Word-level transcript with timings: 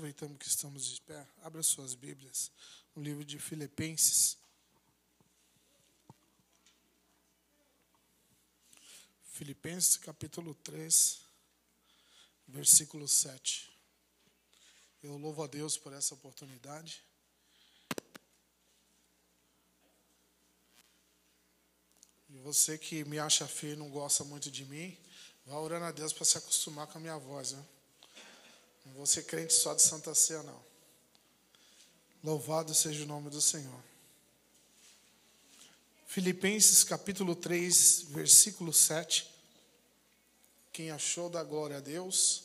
Aproveitamos 0.00 0.38
que 0.38 0.48
estamos 0.48 0.86
de 0.86 0.98
pé. 1.02 1.26
Abra 1.42 1.62
suas 1.62 1.92
Bíblias 1.92 2.50
no 2.96 3.02
livro 3.02 3.22
de 3.22 3.38
Filipenses. 3.38 4.38
Filipenses 9.24 9.98
capítulo 9.98 10.54
3, 10.54 11.20
versículo 12.48 13.06
7. 13.06 13.70
Eu 15.02 15.18
louvo 15.18 15.42
a 15.42 15.46
Deus 15.46 15.76
por 15.76 15.92
essa 15.92 16.14
oportunidade. 16.14 17.04
E 22.30 22.38
você 22.38 22.78
que 22.78 23.04
me 23.04 23.18
acha 23.18 23.46
feio 23.46 23.74
e 23.74 23.76
não 23.76 23.90
gosta 23.90 24.24
muito 24.24 24.50
de 24.50 24.64
mim, 24.64 24.96
vá 25.44 25.58
orando 25.58 25.84
a 25.84 25.92
Deus 25.92 26.14
para 26.14 26.24
se 26.24 26.38
acostumar 26.38 26.86
com 26.86 26.96
a 26.96 27.00
minha 27.02 27.18
voz. 27.18 27.52
Né? 27.52 27.62
Não 28.84 28.92
vou 28.94 29.06
ser 29.06 29.24
crente 29.24 29.52
só 29.52 29.74
de 29.74 29.82
Santa 29.82 30.14
Ceia, 30.14 30.42
não. 30.42 30.60
Louvado 32.22 32.74
seja 32.74 33.04
o 33.04 33.06
nome 33.06 33.30
do 33.30 33.40
Senhor. 33.40 33.82
Filipenses 36.06 36.82
capítulo 36.84 37.34
3, 37.34 38.02
versículo 38.08 38.72
7. 38.72 39.30
Quem 40.72 40.90
achou 40.90 41.30
da 41.30 41.42
glória 41.42 41.76
a 41.76 41.80
Deus? 41.80 42.44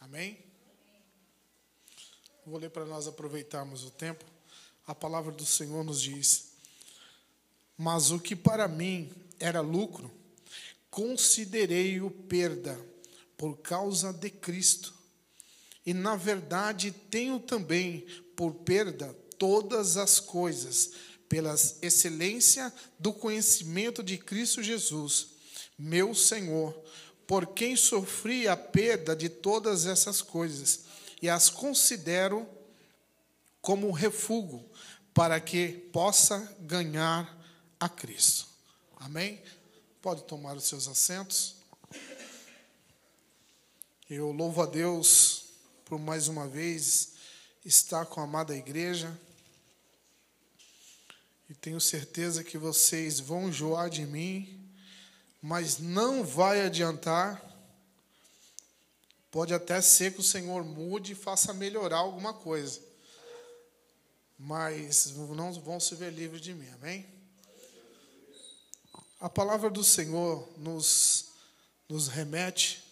Amém? 0.00 0.38
Vou 2.46 2.58
ler 2.58 2.70
para 2.70 2.84
nós 2.84 3.06
aproveitarmos 3.06 3.84
o 3.84 3.90
tempo. 3.90 4.24
A 4.86 4.94
palavra 4.94 5.32
do 5.32 5.46
Senhor 5.46 5.82
nos 5.82 6.00
diz: 6.00 6.52
Mas 7.76 8.10
o 8.10 8.20
que 8.20 8.36
para 8.36 8.68
mim 8.68 9.10
era 9.40 9.60
lucro, 9.60 10.12
considerei-o 10.90 12.10
perda 12.10 12.78
por 13.44 13.58
causa 13.58 14.10
de 14.10 14.30
Cristo. 14.30 14.94
E 15.84 15.92
na 15.92 16.16
verdade 16.16 16.90
tenho 16.90 17.38
também 17.38 18.06
por 18.34 18.54
perda 18.54 19.12
todas 19.36 19.98
as 19.98 20.18
coisas, 20.18 20.92
pela 21.28 21.54
excelência 21.82 22.72
do 22.98 23.12
conhecimento 23.12 24.02
de 24.02 24.16
Cristo 24.16 24.62
Jesus, 24.62 25.26
meu 25.78 26.14
Senhor, 26.14 26.74
por 27.26 27.48
quem 27.48 27.76
sofri 27.76 28.48
a 28.48 28.56
perda 28.56 29.14
de 29.14 29.28
todas 29.28 29.84
essas 29.84 30.22
coisas 30.22 30.84
e 31.20 31.28
as 31.28 31.50
considero 31.50 32.48
como 33.60 33.90
refúgio 33.90 34.64
para 35.12 35.38
que 35.38 35.68
possa 35.92 36.38
ganhar 36.60 37.38
a 37.78 37.90
Cristo. 37.90 38.46
Amém? 38.96 39.42
Pode 40.00 40.22
tomar 40.22 40.56
os 40.56 40.64
seus 40.64 40.88
assentos. 40.88 41.62
Eu 44.10 44.32
louvo 44.32 44.60
a 44.60 44.66
Deus 44.66 45.44
por 45.86 45.98
mais 45.98 46.28
uma 46.28 46.46
vez 46.46 47.12
estar 47.64 48.04
com 48.04 48.20
a 48.20 48.24
amada 48.24 48.54
igreja. 48.54 49.18
E 51.48 51.54
tenho 51.54 51.80
certeza 51.80 52.44
que 52.44 52.58
vocês 52.58 53.18
vão 53.18 53.48
enjoar 53.48 53.88
de 53.88 54.04
mim, 54.04 54.70
mas 55.40 55.78
não 55.78 56.22
vai 56.22 56.60
adiantar. 56.60 57.42
Pode 59.30 59.54
até 59.54 59.80
ser 59.80 60.12
que 60.12 60.20
o 60.20 60.22
Senhor 60.22 60.62
mude 60.62 61.12
e 61.12 61.16
faça 61.16 61.54
melhorar 61.54 61.98
alguma 61.98 62.34
coisa. 62.34 62.82
Mas 64.38 65.14
não 65.14 65.50
vão 65.54 65.80
se 65.80 65.94
ver 65.94 66.12
livres 66.12 66.42
de 66.42 66.52
mim, 66.52 66.68
amém? 66.74 67.06
A 69.18 69.30
palavra 69.30 69.70
do 69.70 69.82
Senhor 69.82 70.46
nos, 70.58 71.30
nos 71.88 72.08
remete 72.08 72.83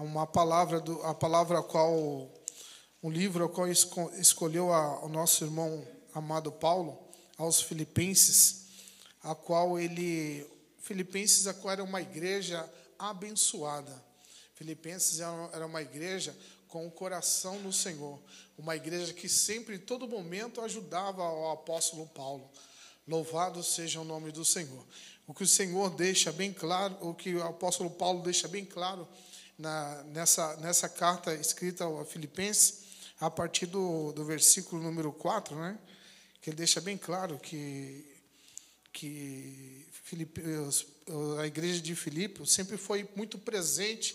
uma 0.00 0.26
palavra 0.26 0.78
do, 0.78 1.02
a 1.02 1.14
palavra 1.14 1.58
a 1.58 1.62
qual 1.62 2.30
um 3.02 3.10
livro 3.10 3.44
ao 3.44 3.48
qual 3.48 3.66
escolheu 3.68 4.72
a, 4.72 5.04
o 5.04 5.08
nosso 5.08 5.44
irmão 5.44 5.86
amado 6.14 6.52
Paulo 6.52 6.98
aos 7.38 7.62
Filipenses, 7.62 8.66
a 9.22 9.34
qual 9.34 9.78
ele 9.78 10.46
Filipenses 10.80 11.46
a 11.46 11.54
qual 11.54 11.72
era 11.72 11.82
uma 11.82 12.00
igreja 12.00 12.68
abençoada. 12.98 14.04
Filipenses 14.54 15.20
era 15.20 15.66
uma 15.66 15.82
igreja 15.82 16.36
com 16.68 16.86
o 16.86 16.90
coração 16.90 17.58
no 17.60 17.72
Senhor, 17.72 18.20
uma 18.56 18.76
igreja 18.76 19.12
que 19.12 19.28
sempre, 19.28 19.76
em 19.76 19.78
todo 19.78 20.06
momento, 20.06 20.60
ajudava 20.60 21.22
o 21.22 21.50
apóstolo 21.50 22.06
Paulo. 22.08 22.50
Louvado 23.06 23.62
seja 23.62 24.00
o 24.00 24.04
nome 24.04 24.30
do 24.30 24.44
Senhor. 24.44 24.84
O 25.26 25.34
que 25.34 25.42
o 25.42 25.48
Senhor 25.48 25.90
deixa 25.90 26.32
bem 26.32 26.52
claro, 26.52 26.96
o 27.00 27.14
que 27.14 27.34
o 27.34 27.42
apóstolo 27.42 27.90
Paulo 27.90 28.22
deixa 28.22 28.46
bem 28.46 28.64
claro 28.64 29.08
na, 29.58 30.02
nessa, 30.04 30.56
nessa 30.56 30.88
carta 30.88 31.34
escrita 31.34 31.84
a 31.86 32.04
Filipenses, 32.04 32.84
a 33.18 33.30
partir 33.30 33.66
do, 33.66 34.12
do 34.12 34.24
versículo 34.24 34.82
número 34.82 35.12
4, 35.12 35.56
né, 35.56 35.78
que 36.40 36.50
ele 36.50 36.56
deixa 36.56 36.80
bem 36.80 36.98
claro 36.98 37.38
que, 37.38 38.04
que 38.92 39.86
Filipe, 39.90 40.42
a 41.40 41.46
igreja 41.46 41.80
de 41.80 41.94
Filipe 41.94 42.46
sempre 42.46 42.76
foi 42.76 43.08
muito 43.16 43.38
presente 43.38 44.14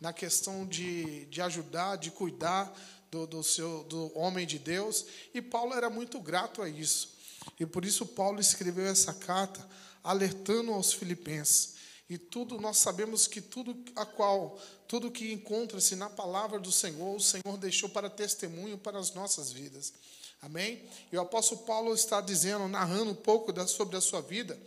na 0.00 0.12
questão 0.12 0.66
de, 0.66 1.26
de 1.26 1.42
ajudar, 1.42 1.96
de 1.96 2.10
cuidar 2.10 2.72
do, 3.10 3.26
do, 3.26 3.42
seu, 3.42 3.84
do 3.84 4.16
homem 4.18 4.46
de 4.46 4.58
Deus, 4.58 5.04
e 5.34 5.42
Paulo 5.42 5.74
era 5.74 5.90
muito 5.90 6.20
grato 6.20 6.62
a 6.62 6.68
isso. 6.68 7.16
E 7.58 7.66
por 7.66 7.84
isso 7.84 8.06
Paulo 8.06 8.40
escreveu 8.40 8.86
essa 8.86 9.12
carta 9.12 9.66
alertando 10.02 10.72
aos 10.72 10.92
filipenses 10.92 11.77
e 12.08 12.16
tudo 12.16 12.58
nós 12.58 12.78
sabemos 12.78 13.26
que 13.26 13.40
tudo 13.40 13.76
a 13.94 14.06
qual 14.06 14.58
tudo 14.86 15.10
que 15.10 15.30
encontra-se 15.30 15.94
na 15.94 16.08
palavra 16.08 16.58
do 16.58 16.72
Senhor, 16.72 17.14
o 17.14 17.20
Senhor 17.20 17.58
deixou 17.58 17.90
para 17.90 18.08
testemunho 18.08 18.78
para 18.78 18.98
as 18.98 19.12
nossas 19.12 19.52
vidas. 19.52 19.92
Amém? 20.40 20.82
E 21.12 21.16
o 21.16 21.20
apóstolo 21.20 21.62
Paulo 21.62 21.92
está 21.92 22.20
dizendo, 22.22 22.66
narrando 22.68 23.10
um 23.10 23.14
pouco 23.14 23.52
da, 23.52 23.66
sobre 23.66 23.96
a 23.96 24.00
sua 24.00 24.22
vida, 24.22 24.58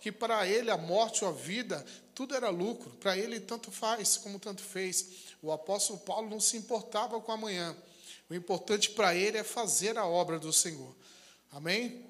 que 0.00 0.10
para 0.10 0.46
ele 0.46 0.70
a 0.70 0.78
morte 0.78 1.24
ou 1.24 1.30
a 1.30 1.32
vida, 1.34 1.84
tudo 2.14 2.34
era 2.34 2.48
lucro. 2.48 2.90
Para 2.92 3.18
ele 3.18 3.40
tanto 3.40 3.70
faz 3.70 4.16
como 4.16 4.38
tanto 4.38 4.62
fez. 4.62 5.06
O 5.42 5.52
apóstolo 5.52 5.98
Paulo 5.98 6.30
não 6.30 6.40
se 6.40 6.56
importava 6.56 7.20
com 7.20 7.32
amanhã. 7.32 7.76
O 8.30 8.34
importante 8.34 8.90
para 8.90 9.14
ele 9.14 9.36
é 9.36 9.44
fazer 9.44 9.98
a 9.98 10.06
obra 10.06 10.38
do 10.38 10.52
Senhor. 10.52 10.94
Amém? 11.52 12.06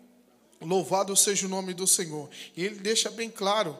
Louvado 0.60 1.16
seja 1.16 1.46
o 1.46 1.50
nome 1.50 1.74
do 1.74 1.86
Senhor. 1.86 2.30
E 2.54 2.64
ele 2.64 2.76
deixa 2.76 3.10
bem 3.10 3.30
claro 3.30 3.76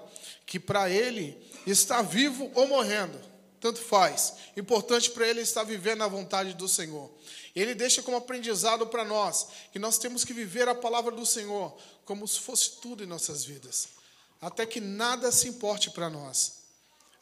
que 0.47 0.61
para 0.61 0.89
ele 0.89 1.37
estar 1.67 2.01
vivo 2.03 2.51
ou 2.55 2.69
morrendo, 2.69 3.21
tanto 3.61 3.81
faz. 3.81 4.34
Importante 4.57 5.11
para 5.11 5.27
ele 5.27 5.41
estar 5.41 5.65
vivendo 5.65 6.03
a 6.03 6.09
vontade 6.09 6.55
do 6.55 6.69
Senhor. 6.69 7.11
Ele 7.55 7.75
deixa 7.75 8.03
como 8.03 8.17
aprendizado 8.17 8.87
para 8.87 9.05
nós 9.05 9.49
que 9.73 9.79
nós 9.79 9.99
temos 9.99 10.25
que 10.25 10.33
viver 10.33 10.69
a 10.69 10.75
palavra 10.75 11.11
do 11.11 11.27
Senhor 11.27 11.77
como 12.05 12.29
se 12.29 12.39
fosse 12.39 12.81
tudo 12.81 13.03
em 13.03 13.07
nossas 13.07 13.45
vidas, 13.45 13.89
até 14.41 14.65
que 14.65 14.81
nada 14.81 15.33
se 15.33 15.49
importe 15.49 15.91
para 15.91 16.09
nós. 16.09 16.65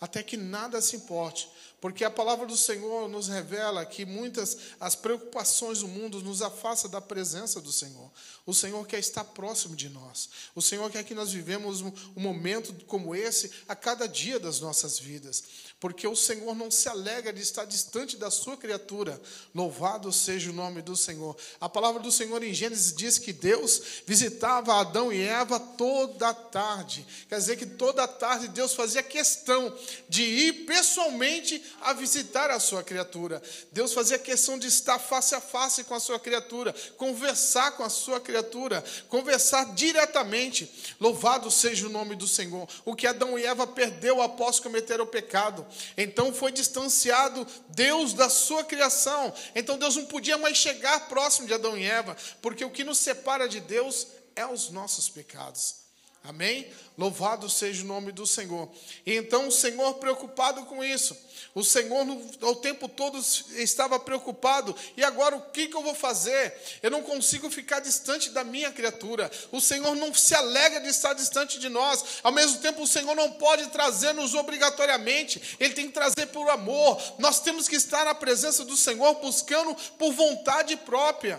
Até 0.01 0.23
que 0.23 0.37
nada 0.37 0.83
se 0.83 0.97
importe, 0.97 1.49
porque 1.84 2.03
a 2.03 2.11
palavra 2.11 2.47
do 2.47 2.56
Senhor 2.56 3.11
nos 3.11 3.28
revela 3.28 3.84
que 3.84 4.06
muitas 4.06 4.56
as 4.81 4.95
preocupações 4.95 5.81
do 5.81 5.87
mundo 5.87 6.22
nos 6.22 6.41
afastam 6.41 6.91
da 6.91 6.99
presença 6.99 7.61
do 7.61 7.71
Senhor. 7.71 8.11
O 8.47 8.55
Senhor 8.55 8.87
quer 8.87 8.99
estar 8.99 9.22
próximo 9.22 9.77
de 9.77 9.91
nós. 9.91 10.31
O 10.55 10.62
Senhor 10.62 10.91
quer 10.91 11.05
que 11.05 11.15
nós 11.15 11.31
vivemos 11.31 11.83
um, 11.83 11.93
um 12.17 12.23
momento 12.23 12.75
como 12.87 13.15
esse 13.15 13.50
a 13.69 13.77
cada 13.77 14.09
dia 14.09 14.41
das 14.41 14.61
nossas 14.61 14.99
vidas 14.99 15.44
porque 15.84 16.09
o 16.09 16.17
Senhor 16.17 16.55
não 16.55 16.71
se 16.71 16.89
alegra 16.89 17.31
de 17.31 17.43
estar 17.43 17.67
distante 17.67 18.17
da 18.17 18.31
sua 18.31 18.56
criatura. 18.56 19.21
Louvado 19.55 20.11
seja 20.11 20.49
o 20.49 20.55
nome 20.55 20.81
do 20.81 20.97
Senhor. 20.97 21.37
A 21.61 21.69
palavra 21.69 22.03
do 22.03 22.11
Senhor 22.11 22.43
em 22.43 22.55
Gênesis 22.55 22.91
diz 22.94 23.19
que 23.19 23.34
Deus 23.34 23.83
visitava 24.06 24.81
Adão 24.81 25.12
e 25.12 25.21
Eva 25.21 25.61
toda 25.61 26.31
a 26.31 26.33
tarde. 26.33 27.06
Quer 27.28 27.37
dizer 27.37 27.59
que 27.59 27.67
toda 27.67 28.03
a 28.03 28.09
tarde 28.09 28.49
Deus 28.49 28.73
fazia 28.73 29.03
questão 29.03 29.77
de 30.09 30.23
ir 30.23 30.53
pessoalmente 30.65 31.62
a 31.81 31.93
visitar 31.93 32.51
a 32.51 32.59
sua 32.59 32.83
criatura. 32.83 33.43
Deus 33.73 33.93
fazia 33.93 34.19
questão 34.19 34.59
de 34.59 34.67
estar 34.67 34.99
face 34.99 35.35
a 35.35 35.41
face 35.41 35.85
com 35.85 35.94
a 35.94 36.00
sua 36.00 36.19
criatura, 36.19 36.75
conversar 36.97 37.73
com 37.73 37.82
a 37.82 37.88
sua 37.88 38.21
criatura, 38.21 38.82
conversar 39.09 39.75
diretamente. 39.75 40.94
Louvado 41.00 41.50
seja 41.50 41.87
o 41.87 41.91
nome 41.91 42.17
do 42.17 42.26
Senhor. 42.26 42.69
O 42.85 42.94
que 42.94 43.06
Adão 43.06 43.38
e 43.38 43.44
Eva 43.44 43.67
perdeu 43.67 44.23
após 44.23 44.59
cometer 44.59 45.00
o 45.00 45.06
pecado. 45.06 45.67
Então 45.97 46.32
foi 46.32 46.53
distanciado 46.53 47.47
Deus 47.69 48.12
da 48.15 48.29
sua 48.29 48.65
criação. 48.65 49.32
Então 49.55 49.79
Deus 49.79 49.97
não 49.97 50.06
podia 50.06 50.38
mais 50.38 50.56
chegar 50.56 51.09
próximo 51.09 51.47
de 51.47 51.55
Adão 51.55 51.77
e 51.77 51.85
Eva, 51.85 52.17
porque 52.41 52.65
o 52.65 52.70
que 52.70 52.85
nos 52.85 52.99
separa 52.99 53.49
de 53.49 53.61
Deus 53.61 54.06
é 54.35 54.47
os 54.47 54.70
nossos 54.70 55.09
pecados. 55.09 55.83
Amém? 56.25 56.67
Louvado 56.97 57.50
seja 57.50 57.82
o 57.82 57.87
nome 57.87 58.11
do 58.11 58.26
Senhor. 58.26 58.71
E 59.05 59.15
então 59.15 59.47
o 59.49 59.53
Senhor 59.53 59.93
preocupado 59.94 60.65
com 60.65 60.82
isso. 60.82 61.15
O 61.55 61.62
Senhor 61.62 62.06
o 62.41 62.55
tempo 62.56 62.88
todo 62.88 63.19
estava 63.19 64.00
preocupado. 64.00 64.75
E 64.97 65.05
agora 65.05 65.37
o 65.37 65.43
que, 65.50 65.69
que 65.69 65.76
eu 65.76 65.82
vou 65.82 65.94
fazer? 65.94 66.55
Eu 66.82 66.91
não 66.91 67.03
consigo 67.03 67.50
ficar 67.50 67.81
distante 67.81 68.31
da 68.31 68.43
minha 68.43 68.73
criatura. 68.73 69.31
O 69.53 69.61
Senhor 69.61 69.94
não 69.97 70.15
se 70.15 70.35
alegra 70.35 70.81
de 70.81 70.88
estar 70.88 71.12
distante 71.12 71.59
de 71.59 71.69
nós. 71.69 72.03
Ao 72.23 72.32
mesmo 72.32 72.59
tempo, 72.59 72.85
o 72.85 72.88
Senhor 72.88 73.15
não 73.15 73.32
pode 73.32 73.67
trazer-nos 73.67 74.32
obrigatoriamente. 74.32 75.59
Ele 75.61 75.75
tem 75.75 75.88
que 75.88 75.93
trazer 75.93 76.29
por 76.29 76.49
amor. 76.49 77.03
Nós 77.19 77.41
temos 77.41 77.69
que 77.69 77.77
estar 77.77 78.06
na 78.06 78.15
presença 78.15 78.65
do 78.65 78.79
Senhor 78.79 79.12
buscando 79.17 79.75
por 79.99 80.11
vontade 80.15 80.75
própria. 80.75 81.38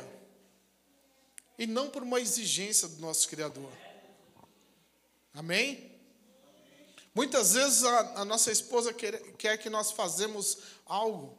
E 1.57 1.65
não 1.65 1.89
por 1.89 2.03
uma 2.03 2.19
exigência 2.19 2.87
do 2.87 3.01
nosso 3.01 3.27
Criador. 3.27 3.84
Amém? 5.35 5.91
Muitas 7.13 7.53
vezes 7.53 7.83
a, 7.83 8.21
a 8.21 8.25
nossa 8.25 8.51
esposa 8.51 8.93
quer, 8.93 9.21
quer, 9.33 9.57
que 9.57 9.69
nós 9.69 9.91
fazemos 9.91 10.57
algo, 10.85 11.37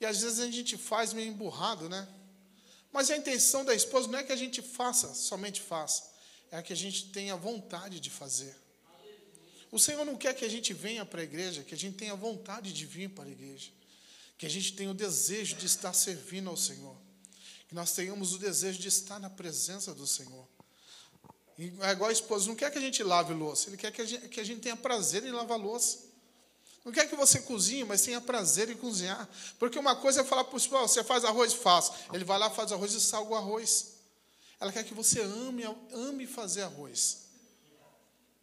e 0.00 0.06
às 0.06 0.20
vezes 0.20 0.40
a 0.40 0.50
gente 0.50 0.76
faz 0.76 1.12
meio 1.12 1.28
emburrado, 1.28 1.88
né? 1.88 2.06
Mas 2.92 3.10
a 3.10 3.16
intenção 3.16 3.64
da 3.64 3.74
esposa 3.74 4.08
não 4.08 4.18
é 4.18 4.22
que 4.22 4.32
a 4.32 4.36
gente 4.36 4.62
faça, 4.62 5.14
somente 5.14 5.60
faça, 5.60 6.10
é 6.50 6.62
que 6.62 6.72
a 6.72 6.76
gente 6.76 7.10
tenha 7.10 7.36
vontade 7.36 8.00
de 8.00 8.10
fazer. 8.10 8.56
O 9.70 9.78
Senhor 9.78 10.04
não 10.04 10.16
quer 10.16 10.34
que 10.34 10.44
a 10.44 10.48
gente 10.48 10.72
venha 10.72 11.04
para 11.04 11.20
a 11.20 11.24
igreja, 11.24 11.62
que 11.62 11.74
a 11.74 11.78
gente 11.78 11.96
tenha 11.96 12.14
vontade 12.14 12.72
de 12.72 12.86
vir 12.86 13.10
para 13.10 13.24
a 13.24 13.30
igreja, 13.30 13.70
que 14.38 14.46
a 14.46 14.50
gente 14.50 14.72
tenha 14.74 14.90
o 14.90 14.94
desejo 14.94 15.56
de 15.56 15.66
estar 15.66 15.92
servindo 15.92 16.48
ao 16.48 16.56
Senhor, 16.56 16.96
que 17.68 17.74
nós 17.74 17.92
tenhamos 17.92 18.32
o 18.32 18.38
desejo 18.38 18.78
de 18.78 18.88
estar 18.88 19.18
na 19.18 19.28
presença 19.28 19.94
do 19.94 20.06
Senhor. 20.06 20.46
É 21.58 21.92
igual 21.92 22.10
a 22.10 22.12
esposa, 22.12 22.46
não 22.48 22.54
quer 22.54 22.70
que 22.70 22.78
a 22.78 22.80
gente 22.80 23.02
lave 23.02 23.32
louça, 23.32 23.70
ele 23.70 23.78
quer 23.78 23.90
que 23.90 24.02
a 24.02 24.04
gente, 24.04 24.28
que 24.28 24.40
a 24.40 24.44
gente 24.44 24.60
tenha 24.60 24.76
prazer 24.76 25.24
em 25.24 25.30
lavar 25.30 25.58
louça. 25.58 26.04
Não 26.84 26.92
quer 26.92 27.08
que 27.08 27.16
você 27.16 27.40
cozinhe, 27.40 27.82
mas 27.82 28.02
tenha 28.02 28.20
prazer 28.20 28.70
em 28.70 28.76
cozinhar. 28.76 29.28
Porque 29.58 29.76
uma 29.78 29.96
coisa 29.96 30.20
é 30.20 30.24
falar 30.24 30.44
para 30.44 30.54
o 30.54 30.58
esposo, 30.58 30.86
você 30.86 31.02
faz 31.02 31.24
arroz? 31.24 31.52
Faço. 31.52 31.92
Ele 32.12 32.24
vai 32.24 32.38
lá, 32.38 32.48
faz 32.48 32.70
arroz 32.70 32.92
e 32.92 33.00
salga 33.00 33.32
o 33.32 33.34
arroz. 33.34 33.94
Ela 34.60 34.70
quer 34.70 34.84
que 34.84 34.94
você 34.94 35.20
ame, 35.20 35.64
ame 35.92 36.26
fazer 36.26 36.62
arroz. 36.62 37.26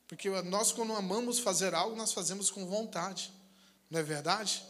Porque 0.07 0.29
nós, 0.41 0.71
quando 0.71 0.93
amamos 0.93 1.39
fazer 1.39 1.73
algo, 1.73 1.95
nós 1.95 2.11
fazemos 2.11 2.51
com 2.51 2.65
vontade. 2.65 3.31
Não 3.89 3.99
é 3.99 4.03
verdade? 4.03 4.61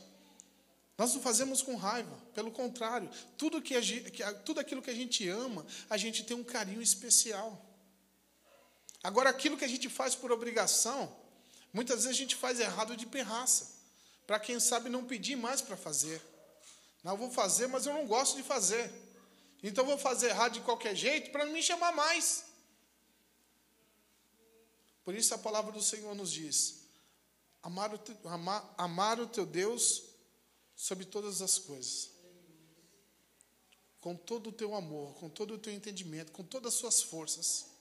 Nós 0.96 1.14
não 1.14 1.22
fazemos 1.22 1.62
com 1.62 1.76
raiva, 1.76 2.16
pelo 2.36 2.52
contrário, 2.52 3.10
tudo, 3.36 3.60
que 3.62 3.82
gente, 3.82 4.22
tudo 4.46 4.60
aquilo 4.60 4.82
que 4.82 4.92
a 4.92 4.96
gente 4.96 5.28
ama, 5.28 5.66
a 5.90 5.98
gente 5.98 6.24
tem 6.24 6.38
um 6.38 6.44
carinho 6.44 6.82
especial. 6.82 7.73
Agora, 9.04 9.30
aquilo 9.30 9.58
que 9.58 9.66
a 9.66 9.68
gente 9.68 9.90
faz 9.90 10.16
por 10.16 10.32
obrigação, 10.32 11.14
muitas 11.74 12.04
vezes 12.04 12.18
a 12.18 12.22
gente 12.22 12.38
faz 12.38 12.62
errado 12.62 12.96
de 12.96 13.06
perraça, 13.06 13.70
para 14.26 14.40
quem 14.40 14.60
sabe 14.62 14.90
não 14.90 15.04
pedir 15.04 15.36
mais 15.36 15.62
para 15.62 15.76
fazer. 15.76 16.22
Não, 17.04 17.18
vou 17.18 17.30
fazer, 17.30 17.68
mas 17.68 17.86
eu 17.86 17.94
não 17.94 18.08
gosto 18.08 18.38
de 18.38 18.44
fazer. 18.44 18.90
Então, 19.62 19.86
vou 19.86 19.98
fazer 19.98 20.30
errado 20.30 20.54
de 20.54 20.62
qualquer 20.62 20.96
jeito 20.96 21.32
para 21.32 21.46
não 21.46 21.52
me 21.52 21.62
chamar 21.62 21.92
mais. 21.92 22.46
Por 25.04 25.14
isso, 25.14 25.34
a 25.34 25.38
palavra 25.38 25.74
do 25.74 25.82
Senhor 25.82 26.16
nos 26.16 26.32
diz: 26.32 26.84
amar 27.62 27.94
o, 27.94 27.98
teu, 27.98 28.18
amar, 28.30 28.74
amar 28.78 29.20
o 29.20 29.28
teu 29.28 29.46
Deus 29.46 30.04
sobre 30.78 31.04
todas 31.04 31.42
as 31.42 31.60
coisas. 31.60 32.12
Com 34.00 34.16
todo 34.16 34.50
o 34.50 34.54
teu 34.54 34.74
amor, 34.74 35.14
com 35.16 35.30
todo 35.30 35.56
o 35.56 35.58
teu 35.58 35.74
entendimento, 35.74 36.32
com 36.32 36.44
todas 36.44 36.74
as 36.74 36.80
suas 36.80 37.02
forças. 37.02 37.73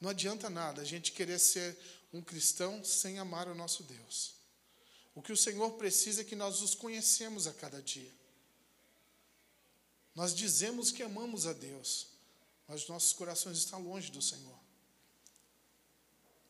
Não 0.00 0.10
adianta 0.10 0.48
nada 0.48 0.80
a 0.80 0.84
gente 0.84 1.12
querer 1.12 1.38
ser 1.38 1.76
um 2.12 2.22
cristão 2.22 2.82
sem 2.82 3.18
amar 3.18 3.48
o 3.48 3.54
nosso 3.54 3.82
Deus. 3.82 4.34
O 5.14 5.22
que 5.22 5.32
o 5.32 5.36
Senhor 5.36 5.72
precisa 5.72 6.22
é 6.22 6.24
que 6.24 6.36
nós 6.36 6.62
os 6.62 6.74
conhecemos 6.74 7.46
a 7.46 7.52
cada 7.52 7.82
dia. 7.82 8.12
Nós 10.14 10.34
dizemos 10.34 10.90
que 10.90 11.02
amamos 11.02 11.46
a 11.46 11.52
Deus, 11.52 12.08
mas 12.66 12.88
nossos 12.88 13.12
corações 13.12 13.58
estão 13.58 13.82
longe 13.82 14.10
do 14.10 14.22
Senhor. 14.22 14.58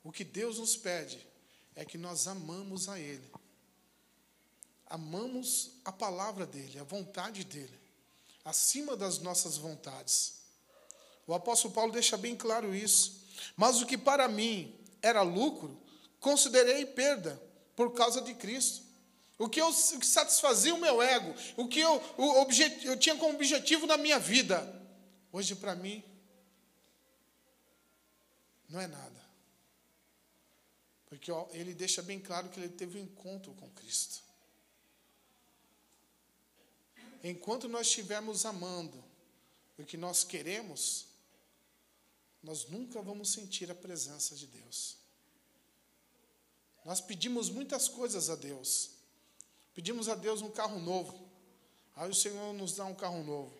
O 0.03 0.13
que 0.13 0.25
Deus 0.25 0.59
nos 0.59 0.77
pede 0.77 1.27
é 1.75 1.85
que 1.85 1.99
nós 1.99 2.27
amamos 2.27 2.89
a 2.89 2.99
Ele. 2.99 3.31
Amamos 4.87 5.73
a 5.85 5.93
palavra 5.93 6.47
dEle, 6.47 6.79
a 6.79 6.85
vontade 6.85 7.45
dEle, 7.45 7.79
acima 8.45 8.97
das 8.97 9.19
nossas 9.19 9.57
vontades. 9.57 10.41
O 11.27 11.35
apóstolo 11.35 11.73
Paulo 11.73 11.93
deixa 11.93 12.17
bem 12.17 12.37
claro 12.37 12.75
isso. 12.75 13.20
Mas 13.57 13.81
o 13.81 13.87
que 13.87 13.99
para 13.99 14.29
mim 14.29 14.75
era 15.03 15.23
lucro, 15.23 15.81
considerei 16.19 16.85
perda 16.87 17.41
por 17.75 17.93
causa 17.95 18.21
de 18.21 18.35
Cristo. 18.35 18.83
O 19.39 19.49
que, 19.49 19.61
eu, 19.61 19.69
o 19.69 19.99
que 19.99 20.07
satisfazia 20.07 20.75
o 20.75 20.79
meu 20.79 21.01
ego, 21.01 21.35
o 21.57 21.67
que 21.67 21.81
eu, 21.81 22.03
o 22.19 22.41
objet, 22.43 22.85
eu 22.85 22.99
tinha 22.99 23.17
como 23.17 23.35
objetivo 23.35 23.87
na 23.87 23.97
minha 23.97 24.19
vida, 24.19 24.59
hoje 25.33 25.55
para 25.55 25.75
mim 25.75 26.05
não 28.69 28.81
é 28.81 28.87
nada. 28.87 29.21
Porque 31.07 31.33
ó, 31.33 31.49
ele 31.53 31.75
deixa 31.75 32.03
bem 32.03 32.21
claro 32.21 32.51
que 32.51 32.61
ele 32.61 32.69
teve 32.69 32.99
um 32.99 33.03
encontro 33.03 33.53
com 33.55 33.69
Cristo. 33.71 34.23
Enquanto 37.25 37.69
nós 37.69 37.87
estivermos 37.87 38.45
amando 38.45 39.03
o 39.77 39.85
que 39.85 39.97
nós 39.97 40.23
queremos, 40.23 41.07
nós 42.43 42.67
nunca 42.69 43.03
vamos 43.03 43.33
sentir 43.33 43.71
a 43.71 43.75
presença 43.75 44.35
de 44.35 44.47
Deus. 44.47 44.97
Nós 46.85 47.01
pedimos 47.01 47.51
muitas 47.51 47.89
coisas 47.89 48.31
a 48.31 48.37
Deus. 48.37 48.91
Pedimos 49.75 50.09
a 50.09 50.15
Deus 50.15 50.41
um 50.41 50.51
carro 50.51 50.81
novo. 50.81 51.29
Aí 51.95 52.09
o 52.09 52.15
Senhor 52.15 52.55
nos 52.55 52.75
dá 52.75 52.85
um 52.85 52.95
carro 52.95 53.23
novo. 53.23 53.55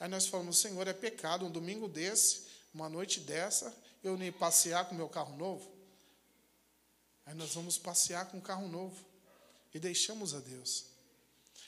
Aí 0.00 0.08
nós 0.08 0.26
falamos, 0.26 0.58
Senhor, 0.58 0.86
é 0.88 0.92
pecado 0.92 1.44
um 1.46 1.50
domingo 1.50 1.88
desse, 1.88 2.44
uma 2.72 2.88
noite 2.88 3.20
dessa, 3.20 3.74
eu 4.02 4.16
nem 4.16 4.32
passear 4.32 4.88
com 4.88 4.94
meu 4.94 5.08
carro 5.08 5.36
novo. 5.36 5.70
Aí 7.26 7.34
nós 7.34 7.54
vamos 7.54 7.78
passear 7.78 8.30
com 8.30 8.38
um 8.38 8.40
carro 8.40 8.68
novo 8.68 9.04
e 9.72 9.78
deixamos 9.78 10.34
a 10.34 10.40
Deus. 10.40 10.86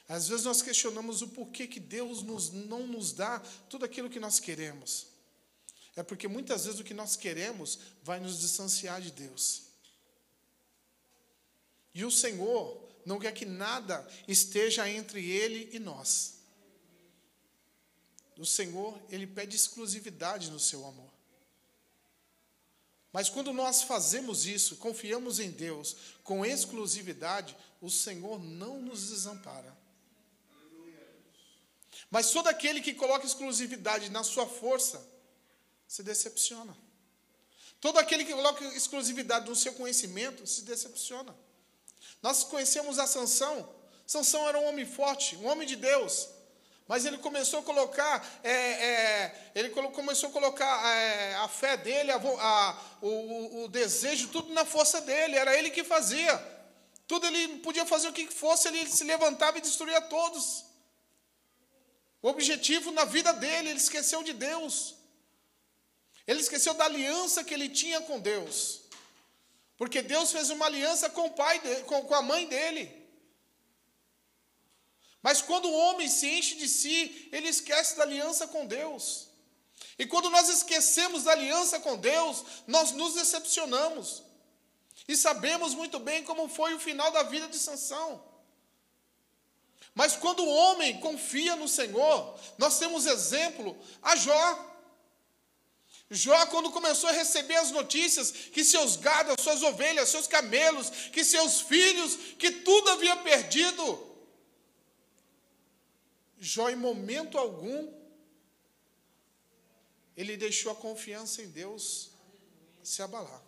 Às 0.08 0.28
vezes 0.28 0.44
nós 0.44 0.62
questionamos 0.62 1.22
o 1.22 1.28
porquê 1.28 1.66
que 1.66 1.80
Deus 1.80 2.22
nos, 2.22 2.50
não 2.50 2.86
nos 2.86 3.12
dá 3.12 3.40
tudo 3.68 3.84
aquilo 3.84 4.10
que 4.10 4.20
nós 4.20 4.38
queremos. 4.38 5.15
É 5.96 6.02
porque 6.02 6.28
muitas 6.28 6.66
vezes 6.66 6.78
o 6.78 6.84
que 6.84 6.92
nós 6.92 7.16
queremos 7.16 7.78
vai 8.02 8.20
nos 8.20 8.38
distanciar 8.38 9.00
de 9.00 9.10
Deus. 9.10 9.62
E 11.94 12.04
o 12.04 12.10
Senhor 12.10 12.86
não 13.06 13.18
quer 13.18 13.32
que 13.32 13.46
nada 13.46 14.06
esteja 14.28 14.86
entre 14.88 15.26
Ele 15.26 15.70
e 15.72 15.78
nós. 15.78 16.34
O 18.38 18.44
Senhor, 18.44 19.00
Ele 19.08 19.26
pede 19.26 19.56
exclusividade 19.56 20.50
no 20.50 20.60
seu 20.60 20.86
amor. 20.86 21.10
Mas 23.10 23.30
quando 23.30 23.50
nós 23.50 23.82
fazemos 23.82 24.44
isso, 24.44 24.76
confiamos 24.76 25.40
em 25.40 25.50
Deus 25.50 25.96
com 26.22 26.44
exclusividade, 26.44 27.56
o 27.80 27.88
Senhor 27.88 28.38
não 28.38 28.82
nos 28.82 29.08
desampara. 29.08 29.74
Mas 32.10 32.30
todo 32.30 32.48
aquele 32.48 32.82
que 32.82 32.92
coloca 32.92 33.24
exclusividade 33.24 34.10
na 34.10 34.22
sua 34.22 34.46
força, 34.46 35.15
se 35.86 36.02
decepciona. 36.02 36.76
Todo 37.80 37.98
aquele 37.98 38.24
que 38.24 38.32
coloca 38.32 38.64
exclusividade 38.74 39.48
no 39.48 39.54
seu 39.54 39.72
conhecimento 39.74 40.46
se 40.46 40.62
decepciona. 40.62 41.34
Nós 42.22 42.42
conhecemos 42.44 42.98
a 42.98 43.06
Sansão. 43.06 43.68
Sansão 44.06 44.48
era 44.48 44.58
um 44.58 44.66
homem 44.66 44.86
forte, 44.86 45.36
um 45.36 45.46
homem 45.46 45.66
de 45.66 45.76
Deus. 45.76 46.28
Mas 46.88 47.04
ele 47.04 47.18
começou 47.18 47.60
a 47.60 47.62
colocar, 47.62 48.40
é, 48.44 48.50
é, 48.50 49.50
ele 49.54 49.70
começou 49.70 50.28
a 50.28 50.32
colocar 50.32 50.86
é, 50.88 51.34
a 51.36 51.48
fé 51.48 51.76
dele, 51.76 52.12
a, 52.12 52.16
a, 52.16 52.78
o, 53.02 53.64
o, 53.64 53.68
desejo, 53.68 54.28
tudo 54.28 54.52
na 54.52 54.64
força 54.64 55.00
dele. 55.00 55.36
Era 55.36 55.56
ele 55.56 55.70
que 55.70 55.82
fazia. 55.82 56.36
Tudo 57.06 57.26
ele 57.26 57.58
podia 57.58 57.86
fazer 57.86 58.08
o 58.08 58.12
que 58.12 58.26
fosse, 58.28 58.68
ele 58.68 58.88
se 58.88 59.04
levantava 59.04 59.58
e 59.58 59.60
destruía 59.60 60.00
todos. 60.00 60.64
O 62.20 62.28
objetivo 62.28 62.90
na 62.90 63.04
vida 63.04 63.32
dele, 63.32 63.70
ele 63.70 63.78
esqueceu 63.78 64.24
de 64.24 64.32
Deus. 64.32 64.95
Ele 66.26 66.40
esqueceu 66.40 66.74
da 66.74 66.84
aliança 66.84 67.44
que 67.44 67.54
ele 67.54 67.68
tinha 67.68 68.00
com 68.00 68.18
Deus. 68.18 68.82
Porque 69.76 70.02
Deus 70.02 70.32
fez 70.32 70.50
uma 70.50 70.66
aliança 70.66 71.08
com 71.10 71.26
o 71.26 71.30
pai 71.30 71.60
com 71.84 72.14
a 72.14 72.22
mãe 72.22 72.46
dele. 72.46 73.06
Mas 75.22 75.42
quando 75.42 75.68
o 75.68 75.74
homem 75.74 76.08
se 76.08 76.26
enche 76.26 76.54
de 76.56 76.68
si, 76.68 77.28
ele 77.32 77.48
esquece 77.48 77.96
da 77.96 78.04
aliança 78.04 78.46
com 78.46 78.66
Deus. 78.66 79.28
E 79.98 80.06
quando 80.06 80.30
nós 80.30 80.48
esquecemos 80.48 81.24
da 81.24 81.32
aliança 81.32 81.80
com 81.80 81.96
Deus, 81.96 82.44
nós 82.66 82.92
nos 82.92 83.14
decepcionamos. 83.14 84.22
E 85.08 85.16
sabemos 85.16 85.74
muito 85.74 85.98
bem 85.98 86.22
como 86.24 86.48
foi 86.48 86.74
o 86.74 86.80
final 86.80 87.10
da 87.10 87.22
vida 87.22 87.48
de 87.48 87.58
Sansão. 87.58 88.22
Mas 89.94 90.14
quando 90.14 90.44
o 90.44 90.48
homem 90.48 91.00
confia 91.00 91.56
no 91.56 91.68
Senhor, 91.68 92.38
nós 92.58 92.78
temos 92.78 93.06
exemplo 93.06 93.76
a 94.02 94.14
Jó. 94.14 94.75
Jó, 96.08 96.46
quando 96.46 96.70
começou 96.70 97.10
a 97.10 97.12
receber 97.12 97.56
as 97.56 97.72
notícias 97.72 98.30
que 98.30 98.64
seus 98.64 98.96
gados, 98.96 99.42
suas 99.42 99.62
ovelhas, 99.62 100.08
seus 100.08 100.26
camelos, 100.26 100.88
que 101.12 101.24
seus 101.24 101.60
filhos, 101.60 102.16
que 102.38 102.50
tudo 102.50 102.90
havia 102.90 103.16
perdido, 103.16 104.06
Jó, 106.38 106.68
em 106.68 106.76
momento 106.76 107.38
algum, 107.38 107.92
ele 110.16 110.36
deixou 110.36 110.70
a 110.70 110.76
confiança 110.76 111.42
em 111.42 111.48
Deus 111.48 112.10
se 112.82 113.02
abalar. 113.02 113.42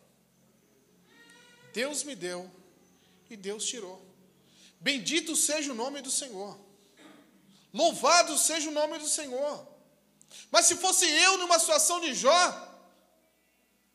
Deus 1.73 2.03
me 2.03 2.17
deu 2.17 2.51
e 3.31 3.37
Deus 3.37 3.65
tirou. 3.67 4.05
Bendito 4.81 5.37
seja 5.37 5.71
o 5.71 5.77
nome 5.77 6.01
do 6.01 6.11
Senhor. 6.11 6.59
Louvado 7.73 8.37
seja 8.39 8.69
o 8.69 8.73
nome 8.73 8.99
do 8.99 9.07
Senhor. 9.07 9.68
Mas 10.51 10.67
se 10.67 10.77
fosse 10.77 11.05
eu 11.05 11.39
numa 11.39 11.59
situação 11.59 12.01
de 12.01 12.15
Jó, 12.15 12.69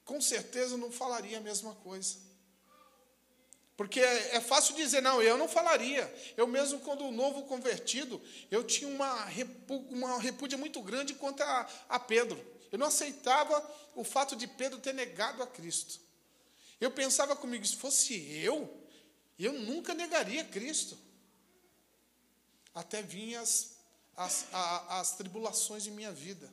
com 0.05 0.19
certeza 0.19 0.77
não 0.77 0.91
falaria 0.91 1.37
a 1.37 1.41
mesma 1.41 1.73
coisa. 1.75 2.17
Porque 3.75 3.99
é, 3.99 4.35
é 4.35 4.41
fácil 4.41 4.75
dizer, 4.75 5.01
não, 5.01 5.21
eu 5.21 5.37
não 5.37 5.47
falaria. 5.47 6.13
Eu 6.37 6.45
mesmo, 6.45 6.79
quando 6.79 7.09
novo 7.11 7.43
convertido, 7.43 8.21
eu 8.51 8.63
tinha 8.63 8.87
uma, 8.87 9.27
uma 9.89 10.19
repúdia 10.19 10.57
muito 10.57 10.81
grande 10.81 11.15
quanto 11.15 11.41
a, 11.41 11.69
a 11.89 11.99
Pedro. 11.99 12.39
Eu 12.71 12.77
não 12.77 12.87
aceitava 12.87 13.61
o 13.95 14.03
fato 14.03 14.35
de 14.35 14.47
Pedro 14.47 14.79
ter 14.79 14.93
negado 14.93 15.41
a 15.41 15.47
Cristo. 15.47 15.99
Eu 16.79 16.91
pensava 16.91 17.35
comigo, 17.35 17.65
se 17.65 17.75
fosse 17.75 18.13
eu, 18.37 18.81
eu 19.39 19.53
nunca 19.53 19.93
negaria 19.93 20.43
Cristo. 20.43 20.97
Até 22.73 23.01
vinham 23.01 23.41
as, 23.41 23.72
as, 24.15 24.47
as 24.53 25.15
tribulações 25.15 25.87
em 25.87 25.91
minha 25.91 26.11
vida. 26.11 26.51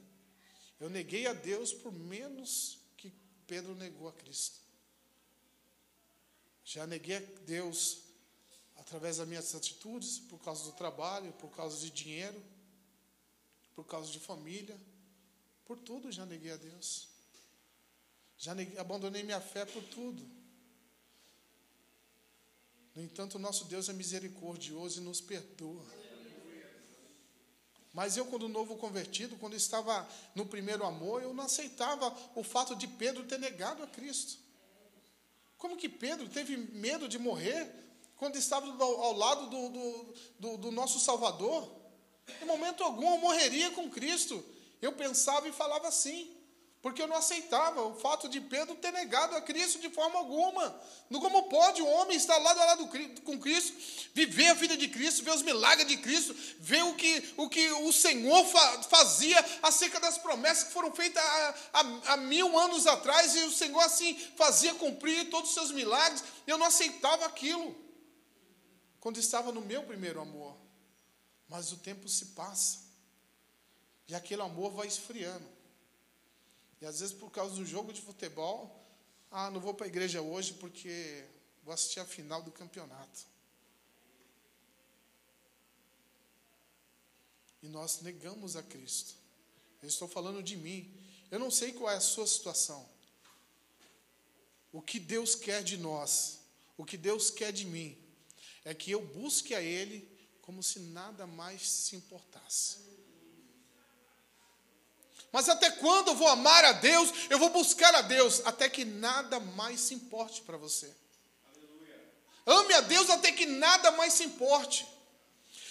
Eu 0.78 0.88
neguei 0.88 1.26
a 1.26 1.32
Deus 1.32 1.72
por 1.72 1.92
menos 1.92 2.78
que 2.96 3.12
Pedro 3.46 3.74
negou 3.74 4.08
a 4.08 4.12
Cristo. 4.12 4.58
Já 6.64 6.86
neguei 6.86 7.16
a 7.16 7.20
Deus 7.44 7.98
através 8.76 9.18
das 9.18 9.28
minhas 9.28 9.54
atitudes, 9.54 10.18
por 10.18 10.38
causa 10.40 10.64
do 10.64 10.72
trabalho, 10.72 11.32
por 11.34 11.50
causa 11.50 11.78
de 11.78 11.90
dinheiro, 11.90 12.42
por 13.74 13.84
causa 13.84 14.10
de 14.10 14.18
família, 14.18 14.78
por 15.64 15.78
tudo 15.78 16.10
já 16.10 16.24
neguei 16.24 16.52
a 16.52 16.56
Deus. 16.56 17.08
Já 18.38 18.54
neguei, 18.54 18.78
abandonei 18.78 19.22
minha 19.22 19.40
fé 19.40 19.66
por 19.66 19.82
tudo. 19.84 20.26
No 22.94 23.02
entanto, 23.02 23.38
nosso 23.38 23.66
Deus 23.66 23.88
é 23.88 23.92
misericordioso 23.92 25.00
e 25.00 25.04
nos 25.04 25.20
perdoa. 25.20 25.99
Mas 27.92 28.16
eu, 28.16 28.24
quando 28.26 28.48
novo 28.48 28.76
convertido, 28.76 29.36
quando 29.36 29.54
estava 29.54 30.08
no 30.34 30.46
primeiro 30.46 30.84
amor, 30.84 31.22
eu 31.22 31.34
não 31.34 31.44
aceitava 31.44 32.16
o 32.34 32.44
fato 32.44 32.76
de 32.76 32.86
Pedro 32.86 33.24
ter 33.24 33.38
negado 33.38 33.82
a 33.82 33.86
Cristo. 33.86 34.38
Como 35.58 35.76
que 35.76 35.88
Pedro 35.88 36.28
teve 36.28 36.56
medo 36.56 37.08
de 37.08 37.18
morrer 37.18 37.68
quando 38.16 38.36
estava 38.36 38.66
ao 38.82 39.12
lado 39.16 39.50
do, 39.50 39.68
do, 39.68 40.14
do, 40.38 40.56
do 40.56 40.70
nosso 40.70 41.00
Salvador? 41.00 41.68
Em 42.40 42.46
momento 42.46 42.84
algum 42.84 43.10
eu 43.12 43.18
morreria 43.18 43.70
com 43.72 43.90
Cristo. 43.90 44.42
Eu 44.80 44.92
pensava 44.92 45.48
e 45.48 45.52
falava 45.52 45.88
assim. 45.88 46.34
Porque 46.82 47.02
eu 47.02 47.06
não 47.06 47.16
aceitava 47.16 47.82
o 47.82 47.94
fato 47.94 48.26
de 48.26 48.40
Pedro 48.40 48.74
ter 48.74 48.90
negado 48.90 49.36
a 49.36 49.42
Cristo 49.42 49.78
de 49.78 49.90
forma 49.90 50.18
alguma. 50.18 50.80
Como 51.10 51.42
pode 51.50 51.82
um 51.82 51.88
homem 51.88 52.16
estar 52.16 52.38
lado 52.38 52.58
a 52.58 52.64
lado 52.64 52.88
com 53.22 53.38
Cristo, 53.38 53.76
viver 54.14 54.48
a 54.48 54.54
vida 54.54 54.78
de 54.78 54.88
Cristo, 54.88 55.22
ver 55.22 55.32
os 55.32 55.42
milagres 55.42 55.86
de 55.86 55.98
Cristo, 55.98 56.34
ver 56.58 56.82
o 56.84 56.94
que 56.94 57.34
o, 57.36 57.50
que 57.50 57.70
o 57.72 57.92
Senhor 57.92 58.46
fazia 58.88 59.38
acerca 59.62 60.00
das 60.00 60.16
promessas 60.16 60.64
que 60.64 60.72
foram 60.72 60.90
feitas 60.90 61.22
há, 61.22 61.54
há, 61.74 62.12
há 62.12 62.16
mil 62.16 62.58
anos 62.58 62.86
atrás, 62.86 63.34
e 63.34 63.40
o 63.40 63.52
Senhor 63.52 63.80
assim 63.80 64.14
fazia 64.36 64.72
cumprir 64.74 65.28
todos 65.28 65.50
os 65.50 65.54
seus 65.54 65.72
milagres. 65.72 66.24
Eu 66.46 66.56
não 66.56 66.64
aceitava 66.64 67.26
aquilo 67.26 67.76
quando 69.00 69.18
estava 69.18 69.52
no 69.52 69.60
meu 69.60 69.82
primeiro 69.82 70.18
amor. 70.18 70.56
Mas 71.46 71.72
o 71.72 71.76
tempo 71.76 72.08
se 72.08 72.26
passa, 72.26 72.78
e 74.08 74.14
aquele 74.14 74.40
amor 74.40 74.70
vai 74.72 74.86
esfriando. 74.86 75.59
E 76.80 76.86
às 76.86 77.00
vezes 77.00 77.14
por 77.14 77.30
causa 77.30 77.54
do 77.54 77.66
jogo 77.66 77.92
de 77.92 78.00
futebol, 78.00 78.80
ah, 79.30 79.50
não 79.50 79.60
vou 79.60 79.74
para 79.74 79.86
a 79.86 79.88
igreja 79.88 80.20
hoje 80.20 80.54
porque 80.54 81.24
vou 81.62 81.74
assistir 81.74 82.00
a 82.00 82.04
final 82.04 82.42
do 82.42 82.50
campeonato. 82.50 83.26
E 87.62 87.68
nós 87.68 88.00
negamos 88.00 88.56
a 88.56 88.62
Cristo. 88.62 89.14
Eu 89.82 89.88
estou 89.88 90.08
falando 90.08 90.42
de 90.42 90.56
mim. 90.56 90.92
Eu 91.30 91.38
não 91.38 91.50
sei 91.50 91.72
qual 91.72 91.90
é 91.90 91.96
a 91.96 92.00
sua 92.00 92.26
situação. 92.26 92.88
O 94.72 94.80
que 94.80 94.98
Deus 94.98 95.34
quer 95.34 95.62
de 95.62 95.76
nós, 95.76 96.38
o 96.76 96.84
que 96.84 96.96
Deus 96.96 97.30
quer 97.30 97.52
de 97.52 97.66
mim, 97.66 97.96
é 98.64 98.74
que 98.74 98.90
eu 98.90 99.04
busque 99.04 99.54
a 99.54 99.60
Ele 99.60 100.08
como 100.42 100.62
se 100.62 100.80
nada 100.80 101.26
mais 101.26 101.68
se 101.68 101.96
importasse. 101.96 102.89
Mas 105.32 105.48
até 105.48 105.70
quando 105.70 106.08
eu 106.08 106.14
vou 106.14 106.28
amar 106.28 106.64
a 106.64 106.72
Deus, 106.72 107.10
eu 107.28 107.38
vou 107.38 107.50
buscar 107.50 107.94
a 107.94 108.02
Deus, 108.02 108.42
até 108.44 108.68
que 108.68 108.84
nada 108.84 109.38
mais 109.38 109.80
se 109.80 109.94
importe 109.94 110.42
para 110.42 110.56
você. 110.56 110.92
Ame 112.46 112.74
a 112.74 112.80
Deus 112.80 113.08
até 113.10 113.30
que 113.30 113.46
nada 113.46 113.92
mais 113.92 114.14
se 114.14 114.24
importe. 114.24 114.86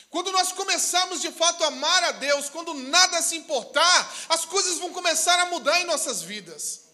Quando 0.10 0.32
nós 0.32 0.51
começarmos 0.51 1.22
de 1.22 1.32
fato 1.32 1.63
a 1.63 1.68
amar 1.68 2.04
a 2.06 2.12
Deus, 2.13 2.50
quando 2.50 2.74
nada 2.74 3.22
se 3.22 3.36
importar, 3.36 4.16
as 4.30 4.46
coisas 4.46 4.80
vão 4.80 4.92
começar 4.92 5.38
a 5.39 5.46
mudar 5.48 5.82
em 5.82 5.86
nossas 5.86 6.22
vidas. 6.22 6.89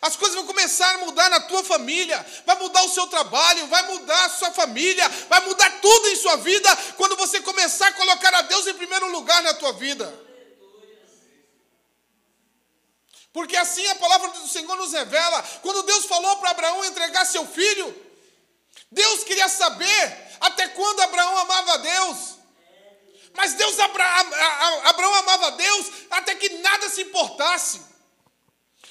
As 0.00 0.16
coisas 0.16 0.36
vão 0.36 0.46
começar 0.46 0.94
a 0.94 0.98
mudar 0.98 1.30
na 1.30 1.40
tua 1.40 1.64
família, 1.64 2.24
vai 2.44 2.56
mudar 2.58 2.82
o 2.84 2.88
seu 2.88 3.06
trabalho, 3.06 3.66
vai 3.68 3.82
mudar 3.88 4.24
a 4.26 4.30
sua 4.30 4.50
família, 4.52 5.08
vai 5.28 5.40
mudar 5.46 5.80
tudo 5.80 6.08
em 6.08 6.16
sua 6.16 6.36
vida 6.36 6.76
quando 6.96 7.16
você 7.16 7.40
começar 7.40 7.88
a 7.88 7.92
colocar 7.92 8.34
a 8.34 8.42
Deus 8.42 8.66
em 8.66 8.74
primeiro 8.74 9.10
lugar 9.10 9.42
na 9.42 9.54
tua 9.54 9.72
vida. 9.72 10.31
Porque 13.32 13.56
assim 13.56 13.86
a 13.88 13.94
palavra 13.94 14.28
do 14.28 14.48
Senhor 14.48 14.76
nos 14.76 14.92
revela. 14.92 15.42
Quando 15.62 15.82
Deus 15.84 16.04
falou 16.04 16.36
para 16.36 16.50
Abraão 16.50 16.84
entregar 16.84 17.24
seu 17.24 17.46
filho, 17.46 17.94
Deus 18.90 19.24
queria 19.24 19.48
saber 19.48 20.36
até 20.40 20.68
quando 20.68 21.00
Abraão 21.00 21.38
amava 21.38 21.72
a 21.74 21.76
Deus. 21.78 22.18
Mas 23.34 23.54
Deus 23.54 23.78
Abraão 23.78 25.14
amava 25.14 25.46
a 25.46 25.50
Deus 25.50 25.86
até 26.10 26.34
que 26.34 26.48
nada 26.58 26.88
se 26.90 27.02
importasse. 27.02 27.80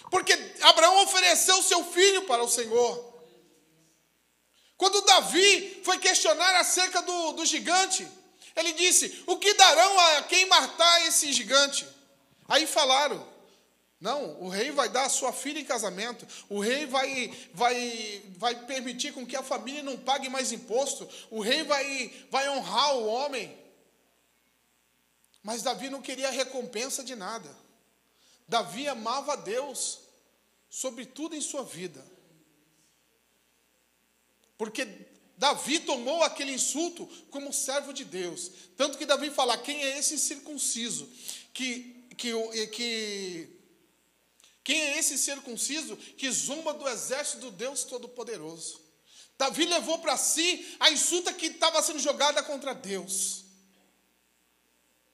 Porque 0.10 0.34
Abraão 0.62 1.04
ofereceu 1.04 1.62
seu 1.62 1.86
filho 1.86 2.24
para 2.24 2.44
o 2.44 2.50
Senhor. 2.50 3.12
Quando 4.76 5.02
Davi 5.02 5.82
foi 5.86 6.00
questionar 6.00 6.56
acerca 6.56 7.04
do, 7.04 7.34
do 7.34 7.46
gigante, 7.46 8.08
ele 8.56 8.74
disse: 8.74 9.24
O 9.28 9.38
que 9.38 9.54
darão 9.54 10.00
a 10.00 10.24
quem 10.24 10.48
matar 10.48 11.08
esse 11.08 11.32
gigante? 11.32 11.88
Aí 12.50 12.66
falaram: 12.66 13.31
não, 14.02 14.42
o 14.42 14.50
rei 14.50 14.72
vai 14.72 14.90
dar 14.90 15.06
a 15.06 15.10
sua 15.10 15.32
filha 15.32 15.60
em 15.60 15.64
casamento. 15.64 16.28
O 16.50 16.60
rei 16.60 16.88
vai, 16.88 17.32
vai, 17.54 18.24
vai 18.36 18.66
permitir 18.66 19.14
com 19.14 19.28
que 19.28 19.36
a 19.36 19.44
família 19.44 19.84
não 19.84 19.96
pague 19.96 20.28
mais 20.28 20.52
imposto. 20.52 21.08
O 21.30 21.40
rei 21.40 21.64
vai, 21.64 22.12
vai 22.32 22.50
honrar 22.50 22.98
o 22.98 23.06
homem. 23.06 23.56
Mas 25.44 25.62
Davi 25.62 25.88
não 25.92 26.02
queria 26.02 26.32
recompensa 26.32 27.04
de 27.04 27.16
nada. 27.16 27.56
Davi 28.48 28.88
amava 28.88 29.34
a 29.34 29.36
Deus 29.36 30.00
sobre 30.68 31.06
tudo 31.06 31.36
em 31.36 31.42
sua 31.42 31.64
vida. 31.64 32.04
Porque 34.58 34.88
Davi 35.38 35.80
tomou 35.80 36.24
aquele 36.24 36.54
insulto 36.54 37.06
como 37.30 37.54
servo 37.54 37.94
de 37.94 38.04
Deus. 38.04 38.52
Tanto 38.76 38.98
que 38.98 39.06
Davi 39.06 39.30
fala: 39.30 39.60
quem 39.60 39.84
é 39.84 40.00
esse 40.00 40.18
circunciso 40.18 41.08
que, 41.54 42.08
que, 42.18 42.68
que 42.68 43.61
quem 44.64 44.80
é 44.80 45.00
esse 45.00 45.18
circunciso 45.18 45.96
que 45.98 46.30
zomba 46.32 46.74
do 46.74 46.88
exército 46.88 47.40
do 47.40 47.52
Deus 47.52 47.84
Todo-Poderoso? 47.84 48.80
Davi 49.38 49.66
levou 49.66 49.98
para 50.00 50.18
si 50.18 50.78
a 50.80 50.92
insulta 50.92 51.34
que 51.34 51.48
estava 51.48 51.82
sendo 51.82 52.00
jogada 52.00 52.44
contra 52.44 52.74
Deus. 52.76 53.44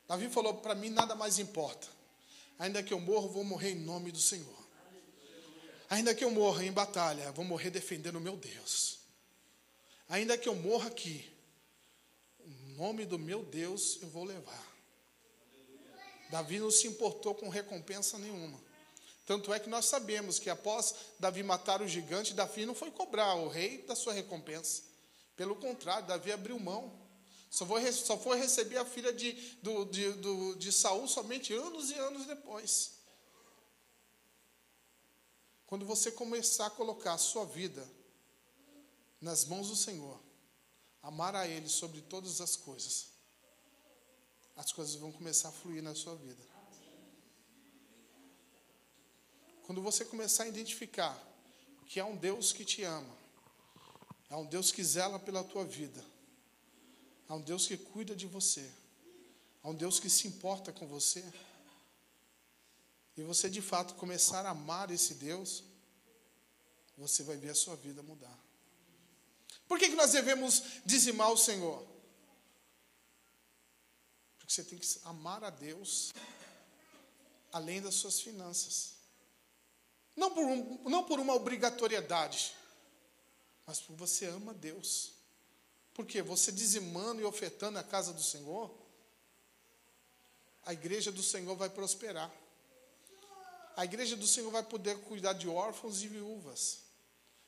Davi 0.06 0.30
falou: 0.30 0.56
Para 0.56 0.76
mim 0.76 0.90
nada 0.90 1.16
mais 1.16 1.40
importa. 1.40 1.88
Ainda 2.60 2.84
que 2.84 2.94
eu 2.94 3.00
morra, 3.00 3.28
vou 3.28 3.44
morrer 3.44 3.72
em 3.72 3.76
nome 3.76 4.12
do 4.12 4.20
Senhor. 4.20 4.58
Ainda 5.90 6.14
que 6.14 6.24
eu 6.24 6.32
morra 6.32 6.66
em 6.66 6.72
batalha, 6.72 7.32
vou 7.32 7.46
morrer 7.46 7.70
defendendo 7.70 8.18
o 8.18 8.22
meu 8.22 8.36
Deus. 8.36 9.00
Ainda 10.10 10.38
que 10.38 10.50
eu 10.50 10.56
morra 10.56 10.88
aqui, 10.88 11.32
o 12.40 12.50
nome 12.76 13.06
do 13.06 13.18
meu 13.18 13.44
Deus 13.44 13.98
eu 14.02 14.10
vou 14.10 14.26
levar. 14.26 14.66
Davi 16.30 16.60
não 16.60 16.70
se 16.70 16.88
importou 16.88 17.34
com 17.34 17.48
recompensa 17.48 18.18
nenhuma. 18.18 18.67
Tanto 19.28 19.54
é 19.54 19.60
que 19.60 19.70
nós 19.70 19.86
sabemos 19.86 20.40
que 20.40 20.50
após 20.50 20.96
Davi 21.20 21.44
matar 21.44 21.82
o 21.82 21.88
gigante, 21.88 22.34
Davi 22.34 22.66
não 22.66 22.74
foi 22.74 22.90
cobrar 22.90 23.36
o 23.36 23.50
rei 23.50 23.82
da 23.82 23.94
sua 23.94 24.14
recompensa. 24.14 24.84
Pelo 25.36 25.54
contrário, 25.58 26.08
Davi 26.08 26.32
abriu 26.32 26.58
mão. 26.58 26.98
Só 27.50 27.66
foi, 27.66 27.92
só 27.92 28.18
foi 28.18 28.38
receber 28.38 28.78
a 28.78 28.86
filha 28.86 29.12
de, 29.12 29.34
do, 29.62 29.84
de, 29.84 30.14
do, 30.14 30.56
de 30.56 30.72
Saul 30.72 31.10
somente 31.10 31.54
anos 31.54 31.92
e 31.92 31.96
anos 31.96 32.26
depois. 32.26 32.94
Quando 35.66 35.86
você 35.86 36.10
começar 36.10 36.68
a 36.68 36.70
colocar 36.70 37.12
a 37.12 37.18
sua 37.18 37.44
vida 37.44 37.86
nas 39.20 39.44
mãos 39.44 39.68
do 39.68 39.76
Senhor, 39.76 40.24
amar 41.04 41.36
a 41.36 41.46
Ele 41.46 41.68
sobre 41.68 42.00
todas 42.02 42.40
as 42.40 42.56
coisas, 42.56 43.08
as 44.56 44.72
coisas 44.72 44.96
vão 44.96 45.12
começar 45.12 45.50
a 45.50 45.52
fluir 45.52 45.84
na 45.84 45.94
sua 45.94 46.16
vida. 46.16 46.57
Quando 49.68 49.82
você 49.82 50.06
começar 50.06 50.46
a 50.46 50.48
identificar 50.48 51.22
que 51.88 52.00
há 52.00 52.06
um 52.06 52.16
Deus 52.16 52.54
que 52.54 52.64
te 52.64 52.84
ama, 52.84 53.14
há 54.30 54.38
um 54.38 54.46
Deus 54.46 54.72
que 54.72 54.82
zela 54.82 55.20
pela 55.20 55.44
tua 55.44 55.66
vida, 55.66 56.02
há 57.28 57.36
um 57.36 57.42
Deus 57.42 57.68
que 57.68 57.76
cuida 57.76 58.16
de 58.16 58.28
você, 58.28 58.72
há 59.62 59.68
um 59.68 59.76
Deus 59.76 60.00
que 60.00 60.10
se 60.10 60.26
importa 60.26 60.72
com 60.72 60.88
você, 60.88 61.22
e 63.18 63.24
você 63.24 63.50
de 63.50 63.62
fato 63.62 63.96
começar 63.96 64.46
a 64.46 64.52
amar 64.52 64.90
esse 64.90 65.16
Deus, 65.16 65.66
você 66.98 67.22
vai 67.24 67.36
ver 67.36 67.50
a 67.50 67.56
sua 67.56 67.76
vida 67.76 68.02
mudar. 68.02 68.40
Por 69.68 69.78
que, 69.78 69.90
que 69.90 69.96
nós 69.96 70.14
devemos 70.14 70.64
dizimar 70.86 71.30
o 71.30 71.38
Senhor? 71.38 71.86
Porque 74.38 74.54
você 74.54 74.64
tem 74.64 74.80
que 74.80 74.88
amar 75.04 75.44
a 75.44 75.50
Deus 75.50 76.14
além 77.52 77.82
das 77.82 77.96
suas 77.96 78.22
finanças. 78.22 78.97
Não 80.18 80.32
por, 80.34 80.44
um, 80.44 80.90
não 80.90 81.04
por 81.04 81.20
uma 81.20 81.36
obrigatoriedade, 81.36 82.56
mas 83.68 83.80
porque 83.80 84.00
você 84.00 84.26
ama 84.26 84.52
Deus. 84.52 85.14
Porque 85.94 86.24
você 86.24 86.52
dizimando 86.52 87.22
e 87.22 87.24
ofertando 87.24 87.78
a 87.78 87.84
casa 87.84 88.12
do 88.12 88.24
Senhor, 88.24 88.76
a 90.66 90.74
igreja 90.74 91.12
do 91.12 91.22
Senhor 91.22 91.56
vai 91.56 91.70
prosperar. 91.70 92.34
A 93.76 93.86
igreja 93.86 94.16
do 94.16 94.26
Senhor 94.26 94.50
vai 94.50 94.64
poder 94.64 94.98
cuidar 95.02 95.34
de 95.34 95.48
órfãos 95.48 96.02
e 96.02 96.08
viúvas. 96.08 96.80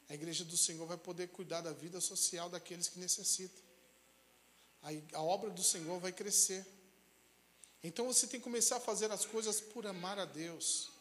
A 0.07 0.13
igreja 0.13 0.45
do 0.45 0.55
Senhor 0.55 0.85
vai 0.85 0.97
poder 0.97 1.27
cuidar 1.29 1.61
da 1.61 1.73
vida 1.73 1.99
social 1.99 2.49
daqueles 2.51 2.87
que 2.87 2.99
necessitam. 2.99 3.63
A, 4.83 4.89
a 5.17 5.23
obra 5.23 5.49
do 5.49 5.63
Senhor 5.63 5.99
vai 5.99 6.11
crescer. 6.11 6.65
Então 7.83 8.05
você 8.05 8.27
tem 8.27 8.39
que 8.39 8.43
começar 8.43 8.77
a 8.77 8.79
fazer 8.79 9.11
as 9.11 9.25
coisas 9.25 9.59
por 9.59 9.87
amar 9.87 10.19
a 10.19 10.25
Deus. 10.25 10.98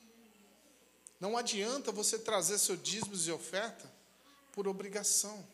Não 1.21 1.37
adianta 1.37 1.91
você 1.91 2.19
trazer 2.19 2.59
seus 2.59 2.83
dízimos 2.83 3.27
e 3.27 3.33
oferta 3.33 3.91
por 4.53 4.69
obrigação. 4.69 5.47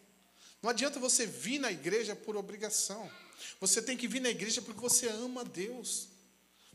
Não 0.62 0.70
adianta 0.70 0.98
você 0.98 1.26
vir 1.26 1.58
na 1.58 1.70
igreja 1.70 2.14
por 2.14 2.36
obrigação. 2.36 3.10
Você 3.60 3.82
tem 3.82 3.96
que 3.96 4.08
vir 4.08 4.20
na 4.20 4.30
igreja 4.30 4.62
porque 4.62 4.80
você 4.80 5.08
ama 5.08 5.44
Deus. 5.44 6.08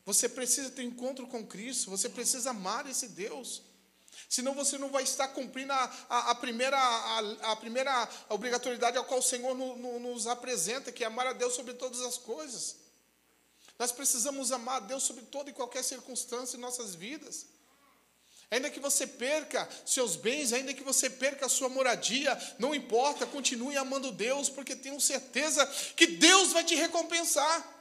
Você 0.05 0.27
precisa 0.27 0.69
ter 0.72 0.84
encontro 0.84 1.27
com 1.27 1.46
Cristo. 1.46 1.89
Você 1.91 2.10
precisa 2.10 2.51
amar 2.51 2.88
esse 2.89 3.10
Deus. 3.10 3.62
Senão 4.27 4.53
você 4.53 4.77
não 4.77 4.89
vai 4.89 5.03
estar 5.03 5.27
cumprindo 5.29 5.72
a, 5.72 5.84
a, 6.10 6.31
a 6.31 6.36
primeira, 6.36 6.77
a, 6.77 7.51
a, 7.51 7.55
primeira 7.55 8.10
obrigatoriedade 8.29 8.98
a 8.98 9.03
qual 9.03 9.19
o 9.19 9.24
Senhor 9.24 9.55
no, 9.55 9.75
no, 9.77 10.00
nos 10.00 10.27
apresenta, 10.27 10.91
que 10.91 11.03
é 11.03 11.08
amar 11.08 11.27
a 11.27 11.34
Deus 11.34 11.53
sobre 11.53 11.74
todas 11.74 12.01
as 12.01 12.17
coisas. 12.17 12.75
Nós 13.77 13.91
precisamos 13.91 14.51
amar 14.51 14.77
a 14.77 14.86
Deus 14.86 15.03
sobre 15.03 15.24
toda 15.25 15.50
e 15.50 15.53
qualquer 15.53 15.84
circunstância 15.84 16.58
em 16.58 16.60
nossas 16.60 16.96
vidas. 16.96 17.46
Ainda 18.51 18.69
que 18.69 18.79
você 18.79 19.05
perca 19.05 19.69
seus 19.85 20.15
bens, 20.15 20.53
ainda 20.53 20.73
que 20.73 20.83
você 20.83 21.07
perca 21.09 21.45
a 21.45 21.49
sua 21.49 21.69
moradia, 21.69 22.35
não 22.57 22.73
importa, 22.73 23.27
continue 23.27 23.77
amando 23.77 24.11
Deus, 24.11 24.49
porque 24.49 24.75
tenho 24.75 24.99
certeza 24.99 25.65
que 25.95 26.07
Deus 26.07 26.51
vai 26.51 26.63
te 26.63 26.73
recompensar. 26.73 27.77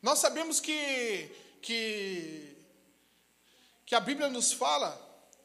Nós 0.00 0.18
sabemos 0.18 0.60
que, 0.60 1.30
que, 1.60 2.56
que 3.84 3.94
a 3.94 4.00
Bíblia 4.00 4.28
nos 4.28 4.52
fala 4.52 5.00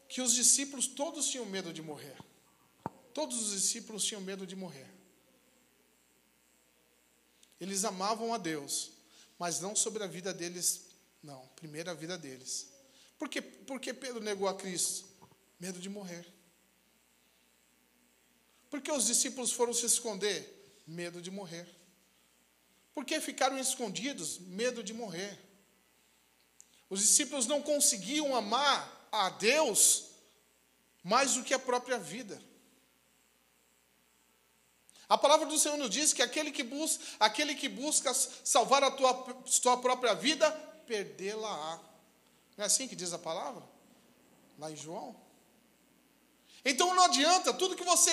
que 0.08 0.22
os 0.22 0.34
discípulos 0.34 0.86
todos 0.86 1.28
tinham 1.28 1.46
medo 1.46 1.72
de 1.72 1.82
morrer. 1.82 2.16
Todos 3.12 3.40
os 3.40 3.52
discípulos 3.52 4.04
tinham 4.04 4.20
medo 4.20 4.46
de 4.46 4.56
morrer. 4.56 4.88
Eles 7.60 7.84
amavam 7.84 8.32
a 8.32 8.38
Deus, 8.38 8.92
mas 9.38 9.60
não 9.60 9.76
sobre 9.76 10.02
a 10.02 10.06
vida 10.06 10.32
deles 10.32 10.89
não, 11.22 11.46
primeiro 11.56 11.90
a 11.90 11.94
vida 11.94 12.16
deles. 12.16 12.68
Por 13.18 13.28
que, 13.28 13.42
por 13.42 13.78
que 13.78 13.92
Pedro 13.92 14.20
negou 14.20 14.48
a 14.48 14.54
Cristo? 14.54 15.06
Medo 15.58 15.78
de 15.78 15.88
morrer. 15.88 16.26
Por 18.70 18.80
que 18.80 18.90
os 18.90 19.06
discípulos 19.06 19.52
foram 19.52 19.74
se 19.74 19.84
esconder? 19.84 20.82
Medo 20.86 21.20
de 21.20 21.30
morrer. 21.30 21.68
Por 22.94 23.04
que 23.04 23.20
ficaram 23.20 23.58
escondidos? 23.58 24.38
Medo 24.38 24.82
de 24.82 24.94
morrer. 24.94 25.38
Os 26.88 27.00
discípulos 27.00 27.46
não 27.46 27.62
conseguiam 27.62 28.34
amar 28.34 29.08
a 29.12 29.30
Deus 29.30 30.06
mais 31.02 31.34
do 31.34 31.44
que 31.44 31.52
a 31.52 31.58
própria 31.58 31.98
vida. 31.98 32.40
A 35.08 35.18
palavra 35.18 35.46
do 35.46 35.58
Senhor 35.58 35.76
nos 35.76 35.90
diz 35.90 36.12
que 36.12 36.22
aquele 36.22 36.52
que 36.52 36.62
busca, 36.62 37.04
aquele 37.18 37.54
que 37.54 37.68
busca 37.68 38.14
salvar 38.14 38.82
a 38.84 38.90
tua 38.90 39.76
própria 39.78 40.14
vida 40.14 40.69
perdê-la-á. 40.90 41.78
Não 42.56 42.64
é 42.64 42.66
assim 42.66 42.88
que 42.88 42.96
diz 42.96 43.12
a 43.12 43.18
palavra? 43.18 43.62
Lá 44.58 44.72
em 44.72 44.76
João. 44.76 45.14
Então 46.64 46.92
não 46.94 47.04
adianta, 47.04 47.54
tudo 47.54 47.76
que 47.76 47.84
você 47.84 48.12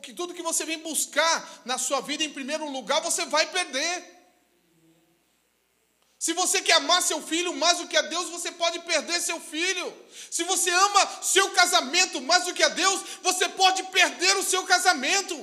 que 0.00 0.14
tudo 0.14 0.32
que 0.32 0.42
você 0.42 0.64
vem 0.64 0.78
buscar 0.78 1.60
na 1.66 1.76
sua 1.76 2.00
vida 2.00 2.22
em 2.22 2.32
primeiro 2.32 2.70
lugar, 2.70 3.02
você 3.02 3.26
vai 3.26 3.50
perder. 3.50 4.20
Se 6.18 6.32
você 6.34 6.62
quer 6.62 6.74
amar 6.74 7.02
seu 7.02 7.20
filho 7.20 7.52
mais 7.54 7.78
do 7.78 7.88
que 7.88 7.96
a 7.96 8.02
Deus, 8.02 8.30
você 8.30 8.52
pode 8.52 8.78
perder 8.80 9.20
seu 9.20 9.40
filho. 9.40 9.86
Se 10.30 10.44
você 10.44 10.70
ama 10.70 11.22
seu 11.22 11.50
casamento 11.50 12.22
mais 12.22 12.44
do 12.44 12.54
que 12.54 12.62
a 12.62 12.68
Deus, 12.68 13.02
você 13.22 13.48
pode 13.48 13.82
perder 13.84 14.36
o 14.36 14.44
seu 14.44 14.62
casamento. 14.64 15.36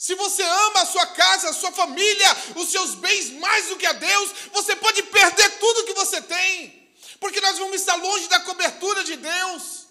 Se 0.00 0.14
você 0.14 0.42
ama 0.42 0.80
a 0.80 0.86
sua 0.86 1.06
casa, 1.08 1.50
a 1.50 1.52
sua 1.52 1.70
família, 1.72 2.36
os 2.56 2.70
seus 2.70 2.94
bens 2.94 3.32
mais 3.32 3.66
do 3.66 3.76
que 3.76 3.84
a 3.84 3.92
Deus, 3.92 4.30
você 4.50 4.74
pode 4.74 5.02
perder 5.02 5.58
tudo 5.58 5.84
que 5.84 5.92
você 5.92 6.22
tem, 6.22 6.90
porque 7.20 7.38
nós 7.42 7.58
vamos 7.58 7.76
estar 7.76 7.96
longe 7.96 8.26
da 8.28 8.40
cobertura 8.40 9.04
de 9.04 9.16
Deus. 9.16 9.88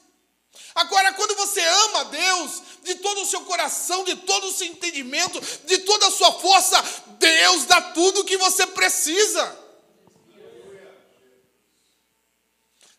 Agora, 0.73 1.13
quando 1.13 1.35
você 1.35 1.61
ama 1.61 1.99
a 1.99 2.03
Deus 2.05 2.61
de 2.83 2.95
todo 2.95 3.21
o 3.21 3.25
seu 3.27 3.41
coração, 3.41 4.03
de 4.03 4.15
todo 4.15 4.47
o 4.47 4.51
seu 4.51 4.65
entendimento, 4.65 5.39
de 5.65 5.77
toda 5.77 6.07
a 6.07 6.11
sua 6.11 6.31
força, 6.39 6.83
Deus 7.19 7.65
dá 7.65 7.79
tudo 7.79 8.21
o 8.21 8.25
que 8.25 8.37
você 8.37 8.65
precisa. 8.65 9.59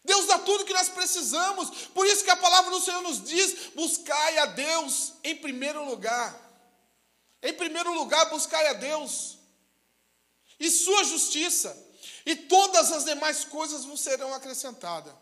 Deus 0.05 0.27
dá 0.27 0.39
tudo 0.39 0.65
que 0.65 0.73
nós 0.73 0.89
precisamos. 0.89 1.71
Por 1.93 2.07
isso 2.07 2.23
que 2.23 2.31
a 2.31 2.37
palavra 2.37 2.71
do 2.71 2.81
Senhor 2.81 3.03
nos 3.03 3.21
diz: 3.25 3.73
buscai 3.75 4.39
a 4.39 4.47
Deus 4.47 5.15
em 5.25 5.35
primeiro 5.35 5.85
lugar. 5.85 6.50
Em 7.43 7.55
primeiro 7.55 7.93
lugar, 7.95 8.29
buscai 8.31 8.67
a 8.69 8.73
Deus 8.75 9.39
e 10.59 10.71
sua 10.71 11.05
justiça, 11.05 11.75
e 12.27 12.37
todas 12.37 12.93
as 12.93 13.05
demais 13.05 13.45
coisas 13.45 13.85
vos 13.85 14.01
serão 14.01 14.35
acrescentadas. 14.35 15.15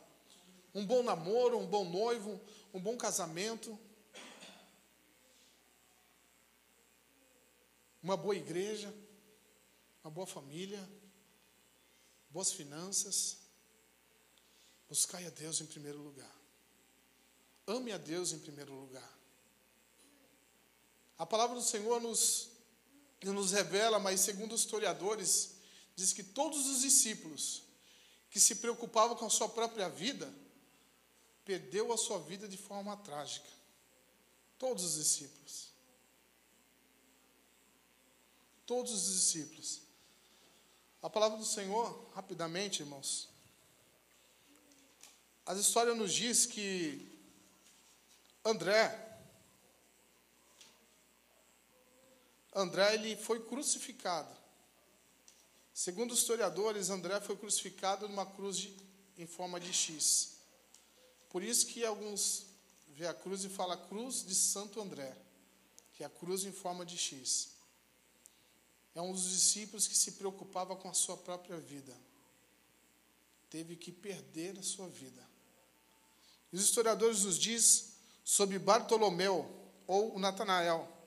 Um 0.74 0.84
bom 0.84 1.02
namoro, 1.02 1.58
um 1.58 1.66
bom 1.66 1.84
noivo, 1.84 2.40
um 2.74 2.80
bom 2.80 2.96
casamento, 2.96 3.78
uma 8.02 8.16
boa 8.16 8.34
igreja, 8.34 8.92
uma 10.02 10.10
boa 10.10 10.26
família, 10.26 10.88
boas 12.30 12.52
finanças. 12.52 13.38
Buscai 14.88 15.26
a 15.26 15.30
Deus 15.30 15.60
em 15.60 15.66
primeiro 15.66 15.98
lugar. 15.98 16.34
Ame 17.66 17.92
a 17.92 17.98
Deus 17.98 18.32
em 18.32 18.38
primeiro 18.38 18.72
lugar. 18.72 19.17
A 21.18 21.26
palavra 21.26 21.56
do 21.56 21.62
Senhor 21.62 22.00
nos, 22.00 22.48
nos 23.22 23.52
revela, 23.52 23.98
mas 23.98 24.20
segundo 24.20 24.54
os 24.54 24.60
historiadores, 24.60 25.56
diz 25.96 26.12
que 26.12 26.22
todos 26.22 26.66
os 26.66 26.82
discípulos 26.82 27.64
que 28.30 28.38
se 28.38 28.56
preocupavam 28.56 29.16
com 29.16 29.26
a 29.26 29.30
sua 29.30 29.48
própria 29.48 29.88
vida, 29.88 30.32
perdeu 31.44 31.92
a 31.92 31.96
sua 31.96 32.20
vida 32.20 32.46
de 32.46 32.56
forma 32.56 32.96
trágica. 32.98 33.48
Todos 34.58 34.84
os 34.84 34.94
discípulos. 34.96 35.68
Todos 38.66 38.92
os 38.92 39.14
discípulos. 39.14 39.80
A 41.02 41.08
palavra 41.08 41.38
do 41.38 41.44
Senhor, 41.44 42.10
rapidamente, 42.14 42.82
irmãos. 42.82 43.28
As 45.46 45.58
histórias 45.58 45.96
nos 45.96 46.12
diz 46.12 46.44
que 46.44 47.18
André, 48.44 49.07
André 52.58 52.94
ele 52.94 53.16
foi 53.16 53.40
crucificado. 53.44 54.36
Segundo 55.72 56.10
os 56.10 56.18
historiadores, 56.18 56.90
André 56.90 57.20
foi 57.20 57.36
crucificado 57.36 58.08
numa 58.08 58.26
cruz 58.26 58.56
de, 58.56 58.76
em 59.16 59.26
forma 59.26 59.60
de 59.60 59.72
X. 59.72 60.38
Por 61.30 61.40
isso 61.40 61.66
que 61.66 61.84
alguns 61.84 62.46
vê 62.88 63.06
a 63.06 63.14
cruz 63.14 63.44
e 63.44 63.48
fala 63.48 63.76
cruz 63.76 64.26
de 64.26 64.34
Santo 64.34 64.80
André, 64.80 65.16
que 65.94 66.02
é 66.02 66.06
a 66.06 66.10
cruz 66.10 66.44
em 66.44 66.50
forma 66.50 66.84
de 66.84 66.98
X. 66.98 67.50
É 68.92 69.00
um 69.00 69.12
dos 69.12 69.30
discípulos 69.30 69.86
que 69.86 69.96
se 69.96 70.12
preocupava 70.12 70.74
com 70.74 70.90
a 70.90 70.94
sua 70.94 71.16
própria 71.16 71.58
vida. 71.58 71.96
teve 73.48 73.76
que 73.76 73.92
perder 73.92 74.58
a 74.58 74.62
sua 74.62 74.88
vida. 74.88 75.26
Os 76.52 76.60
historiadores 76.60 77.24
nos 77.24 77.38
diz 77.38 77.92
sobre 78.24 78.58
Bartolomeu 78.58 79.48
ou 79.86 80.18
Natanael. 80.18 80.97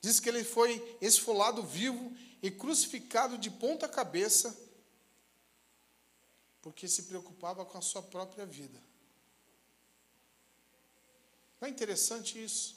Diz 0.00 0.20
que 0.20 0.28
ele 0.28 0.44
foi 0.44 0.98
esfolado 1.00 1.62
vivo 1.62 2.14
e 2.42 2.50
crucificado 2.50 3.36
de 3.38 3.50
ponta 3.50 3.88
cabeça 3.88 4.56
porque 6.66 6.88
se 6.88 7.04
preocupava 7.04 7.64
com 7.64 7.78
a 7.78 7.80
sua 7.80 8.02
própria 8.02 8.44
vida. 8.44 8.82
Não 11.60 11.68
é 11.68 11.70
interessante 11.70 12.42
isso? 12.42 12.76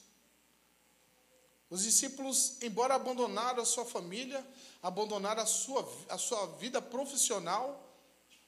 Os 1.72 1.82
discípulos, 1.82 2.62
embora 2.62 2.94
abandonaram 2.94 3.64
a 3.64 3.66
sua 3.66 3.86
família, 3.86 4.46
abandonaram 4.84 5.42
a 5.42 5.46
sua, 5.48 5.92
a 6.08 6.20
sua 6.20 6.46
vida 6.58 6.80
profissional, 6.80 7.84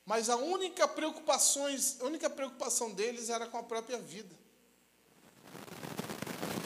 mas 0.05 0.29
a 0.29 0.36
única, 0.36 0.88
preocupações, 0.88 1.99
a 2.01 2.05
única 2.05 2.29
preocupação 2.29 2.91
deles 2.91 3.29
era 3.29 3.47
com 3.47 3.57
a 3.57 3.63
própria 3.63 3.97
vida. 3.97 4.36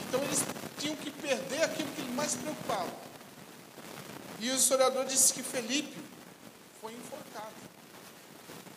Então 0.09 0.21
eles 0.21 0.39
tinham 0.79 0.95
que 0.95 1.11
perder 1.11 1.63
aquilo 1.63 1.91
que 1.93 2.01
mais 2.03 2.35
preocupava. 2.35 2.91
E 4.39 4.49
o 4.49 4.55
historiador 4.55 5.05
disse 5.05 5.33
que 5.33 5.41
Felipe 5.41 5.97
foi 6.81 6.93
enforcado. 6.93 7.55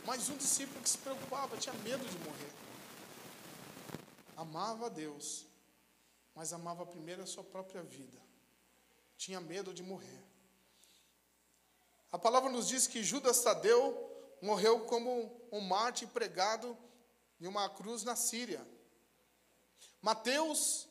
Mas 0.07 0.29
um 0.31 0.37
discípulo 0.37 0.81
que 0.81 0.89
se 0.89 0.99
preocupava, 0.99 1.57
tinha 1.57 1.75
medo 1.77 2.05
de 2.05 2.19
morrer. 2.19 2.53
Amava 4.37 4.87
a 4.87 4.89
Deus, 4.89 5.45
mas 6.35 6.53
amava 6.53 6.87
primeiro 6.87 7.23
a 7.23 7.27
sua 7.27 7.45
própria 7.45 7.83
vida. 7.83 8.19
Tinha 9.17 9.41
medo 9.41 9.75
de 9.75 9.83
morrer. 9.83 10.23
A 12.11 12.19
palavra 12.19 12.49
nos 12.49 12.69
diz 12.69 12.87
que 12.87 13.03
Judas 13.03 13.43
Tadeu 13.43 14.09
morreu 14.41 14.81
como 14.87 15.39
um 15.53 15.61
mártir 15.61 16.09
pregado 16.09 16.77
em 17.41 17.47
uma 17.47 17.69
cruz 17.69 18.03
na 18.03 18.17
Síria. 18.17 18.67
Mateus 20.01 20.88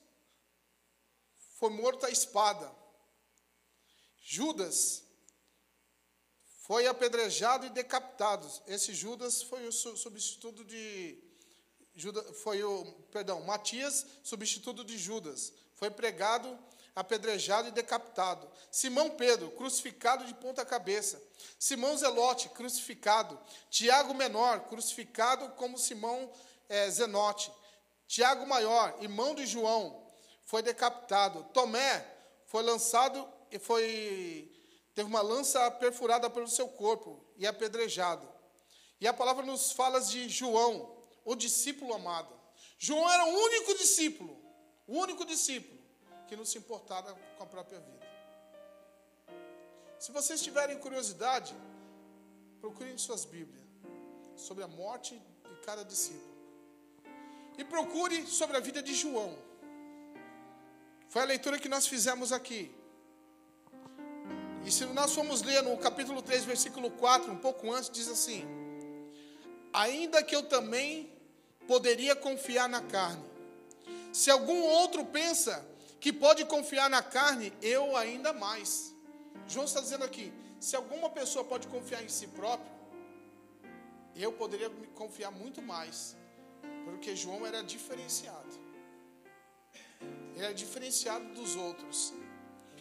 foi 1.58 1.70
morto 1.70 2.06
à 2.06 2.10
espada. 2.10 2.72
Judas 4.22 5.04
foi 6.66 6.88
apedrejado 6.88 7.66
e 7.66 7.70
decapitado. 7.70 8.48
Esse 8.68 8.94
Judas 8.94 9.42
foi 9.42 9.68
o 9.68 9.72
substituto 9.72 10.64
de 10.64 11.18
Judas, 11.96 12.38
foi 12.40 12.64
o, 12.64 12.86
perdão, 13.12 13.42
Matias, 13.42 14.06
substituto 14.24 14.84
de 14.84 14.98
Judas. 14.98 15.54
Foi 15.76 15.90
pregado 15.90 16.58
apedrejado 16.96 17.68
e 17.68 17.72
decapitado. 17.72 18.50
Simão 18.72 19.12
Pedro, 19.12 19.52
crucificado 19.52 20.26
de 20.26 20.34
ponta 20.34 20.66
cabeça. 20.66 21.22
Simão 21.60 21.96
Zelote, 21.96 22.50
crucificado. 22.50 23.40
Tiago 23.70 24.16
Menor, 24.16 24.62
crucificado 24.62 25.50
como 25.50 25.78
Simão 25.78 26.32
é, 26.68 26.90
Zenote. 26.90 27.52
Tiago 28.08 28.48
Maior, 28.48 28.98
irmão 29.00 29.36
de 29.36 29.46
João, 29.46 30.07
foi 30.48 30.64
decapitado. 30.64 31.44
Tomé 31.54 32.04
foi 32.46 32.64
lançado 32.64 33.28
e 33.52 33.60
foi 33.60 34.52
teve 34.96 35.08
uma 35.08 35.22
lança 35.22 35.70
perfurada 35.70 36.28
pelo 36.28 36.48
seu 36.48 36.68
corpo 36.70 37.24
e 37.38 37.46
apedrejado. 37.46 38.28
E 39.00 39.08
a 39.08 39.14
palavra 39.14 39.46
nos 39.46 39.72
fala 39.72 40.02
de 40.02 40.28
João, 40.28 40.98
o 41.24 41.36
discípulo 41.36 41.94
amado. 41.94 42.34
João 42.80 43.08
era 43.12 43.26
o 43.26 43.30
único 43.30 43.76
discípulo, 43.76 44.36
o 44.88 44.98
único 44.98 45.24
discípulo 45.24 45.78
que 46.28 46.36
não 46.36 46.46
se 46.46 46.58
importava 46.58 47.14
com 47.38 47.44
a 47.44 47.46
própria 47.46 47.80
vida. 47.80 48.08
Se 50.00 50.12
vocês 50.12 50.42
tiverem 50.42 50.80
curiosidade, 50.80 51.56
procurem 52.60 52.94
em 52.94 52.98
suas 52.98 53.24
Bíblias 53.26 53.68
sobre 54.36 54.64
a 54.64 54.68
morte 54.68 55.22
de 55.50 55.56
cada 55.66 55.84
discípulo. 55.84 56.36
E 57.58 57.64
procure 57.64 58.26
sobre 58.26 58.58
a 58.58 58.60
vida 58.60 58.82
de 58.82 58.96
João. 58.96 59.47
Foi 61.10 61.22
a 61.22 61.26
leitura 61.26 61.60
que 61.60 61.70
nós 61.70 61.88
fizemos 61.88 62.32
aqui. 62.32 62.72
E 64.66 64.72
se 64.72 64.86
nós 64.88 65.14
formos 65.14 65.42
ler 65.42 65.64
no 65.64 65.78
capítulo 65.78 66.22
3, 66.22 66.44
versículo 66.44 66.92
4, 66.92 67.32
um 67.32 67.38
pouco 67.38 67.72
antes, 67.72 67.90
diz 67.90 68.10
assim: 68.10 68.46
Ainda 69.72 70.22
que 70.22 70.36
eu 70.36 70.44
também 70.44 71.10
poderia 71.68 72.16
confiar 72.16 72.68
na 72.68 72.82
carne. 72.82 73.24
Se 74.12 74.30
algum 74.30 74.62
outro 74.62 75.06
pensa 75.06 75.66
que 76.00 76.12
pode 76.12 76.44
confiar 76.46 76.90
na 76.90 77.02
carne, 77.02 77.54
eu 77.62 77.96
ainda 77.96 78.34
mais. 78.34 78.94
João 79.48 79.66
está 79.66 79.80
dizendo 79.80 80.04
aqui: 80.04 80.34
se 80.60 80.76
alguma 80.76 81.10
pessoa 81.10 81.46
pode 81.46 81.68
confiar 81.68 82.04
em 82.04 82.10
si 82.10 82.28
próprio, 82.28 82.72
eu 84.16 84.32
poderia 84.34 84.70
confiar 84.96 85.32
muito 85.32 85.62
mais, 85.62 86.16
porque 86.84 87.16
João 87.16 87.46
era 87.46 87.64
diferenciado. 87.64 88.67
Ele 90.36 90.44
era 90.46 90.54
diferenciado 90.54 91.26
dos 91.34 91.56
outros. 91.56 92.14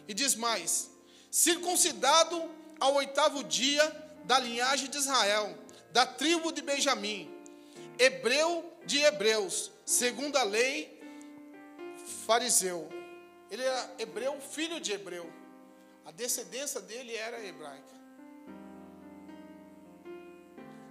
E 0.07 0.13
diz 0.13 0.35
mais: 0.35 0.89
circuncidado 1.31 2.49
ao 2.79 2.95
oitavo 2.95 3.43
dia 3.43 3.85
da 4.23 4.39
linhagem 4.39 4.89
de 4.89 4.97
Israel, 4.97 5.57
da 5.91 6.05
tribo 6.05 6.51
de 6.51 6.61
Benjamim, 6.61 7.29
hebreu 7.97 8.73
de 8.85 8.99
hebreus, 8.99 9.71
segundo 9.85 10.37
a 10.37 10.43
lei, 10.43 11.01
fariseu 12.25 12.97
ele 13.49 13.63
era 13.63 13.95
hebreu, 13.97 14.39
filho 14.41 14.79
de 14.79 14.91
hebreu. 14.91 15.31
A 16.05 16.11
descendência 16.11 16.81
dele 16.81 17.15
era 17.15 17.43
hebraica. 17.43 17.95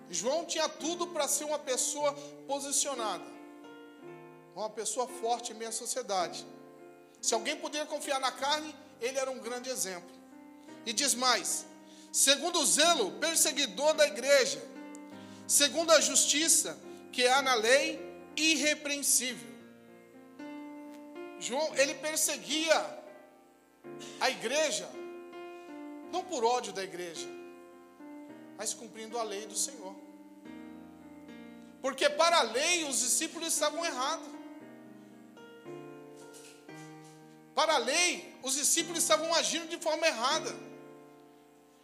João 0.08 0.44
tinha 0.44 0.68
tudo 0.68 1.08
para 1.08 1.26
ser 1.26 1.44
uma 1.44 1.58
pessoa 1.58 2.12
posicionada, 2.46 3.24
uma 4.60 4.70
pessoa 4.70 5.06
forte 5.06 5.52
em 5.52 5.54
meia 5.54 5.70
sociedade. 5.70 6.46
Se 7.20 7.34
alguém 7.34 7.56
poderia 7.56 7.86
confiar 7.86 8.18
na 8.18 8.32
carne, 8.32 8.74
ele 9.00 9.18
era 9.18 9.30
um 9.30 9.38
grande 9.38 9.68
exemplo. 9.68 10.10
E 10.84 10.92
diz 10.92 11.14
mais: 11.14 11.66
segundo 12.10 12.60
o 12.60 12.66
zelo 12.66 13.12
perseguidor 13.12 13.94
da 13.94 14.06
igreja, 14.06 14.62
segundo 15.46 15.90
a 15.92 16.00
justiça 16.00 16.78
que 17.12 17.26
há 17.26 17.42
na 17.42 17.54
lei, 17.54 18.00
irrepreensível. 18.36 19.54
João, 21.38 21.74
ele 21.76 21.94
perseguia 21.94 23.04
a 24.20 24.30
igreja, 24.30 24.88
não 26.10 26.24
por 26.24 26.44
ódio 26.44 26.72
da 26.72 26.82
igreja, 26.82 27.28
mas 28.56 28.72
cumprindo 28.72 29.18
a 29.18 29.22
lei 29.22 29.46
do 29.46 29.56
Senhor. 29.56 29.94
Porque 31.82 32.08
para 32.08 32.38
a 32.38 32.42
lei 32.42 32.84
os 32.84 33.00
discípulos 33.00 33.52
estavam 33.52 33.84
errados. 33.84 34.35
Para 37.56 37.76
a 37.76 37.78
lei, 37.78 38.36
os 38.42 38.54
discípulos 38.54 39.02
estavam 39.02 39.34
agindo 39.34 39.66
de 39.66 39.78
forma 39.78 40.06
errada. 40.06 40.54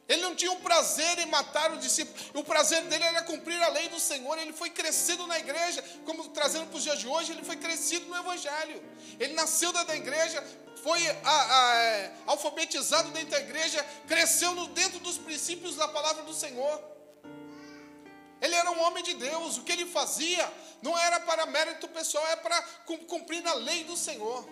Ele 0.07 0.21
não 0.21 0.35
tinha 0.35 0.53
um 0.53 0.61
prazer 0.61 1.19
em 1.21 1.25
matar 1.25 1.73
o 1.73 1.79
discípulo. 1.79 2.15
O 2.35 2.45
prazer 2.45 2.83
dele 2.83 3.05
era 3.05 3.23
cumprir 3.23 3.61
a 3.63 3.69
lei 3.69 3.89
do 3.89 3.99
Senhor. 3.99 4.37
Ele 4.37 4.53
foi 4.53 4.69
crescido 4.69 5.27
na 5.27 5.39
igreja, 5.39 5.83
como 6.05 6.29
trazendo 6.29 6.67
para 6.67 6.77
os 6.77 6.83
dias 6.83 6.99
de 6.99 7.09
hoje, 7.09 7.33
ele 7.33 7.43
foi 7.43 7.57
crescido 7.57 8.05
no 8.05 8.17
Evangelho. 8.19 8.85
Ele 9.19 9.33
nasceu 9.33 9.73
da 9.73 9.97
igreja, 9.97 10.45
foi 10.83 11.09
a, 11.09 11.15
a, 11.25 11.77
é, 11.79 12.15
alfabetizado 12.27 13.11
dentro 13.13 13.31
da 13.31 13.41
igreja, 13.41 13.83
cresceu 14.07 14.55
no, 14.55 14.67
dentro 14.69 14.99
dos 14.99 15.17
princípios 15.17 15.77
da 15.77 15.89
palavra 15.89 16.23
do 16.25 16.35
Senhor. 16.35 16.85
Ele 18.43 18.55
era 18.55 18.71
um 18.71 18.83
homem 18.83 19.03
de 19.03 19.15
Deus. 19.15 19.57
O 19.57 19.63
que 19.63 19.73
ele 19.73 19.87
fazia 19.87 20.53
não 20.83 20.99
era 20.99 21.19
para 21.21 21.47
mérito 21.47 21.89
pessoal, 21.89 22.27
é 22.27 22.37
para 22.37 22.61
cumprir 23.09 23.47
a 23.47 23.55
lei 23.55 23.85
do 23.85 23.97
Senhor. 23.97 24.47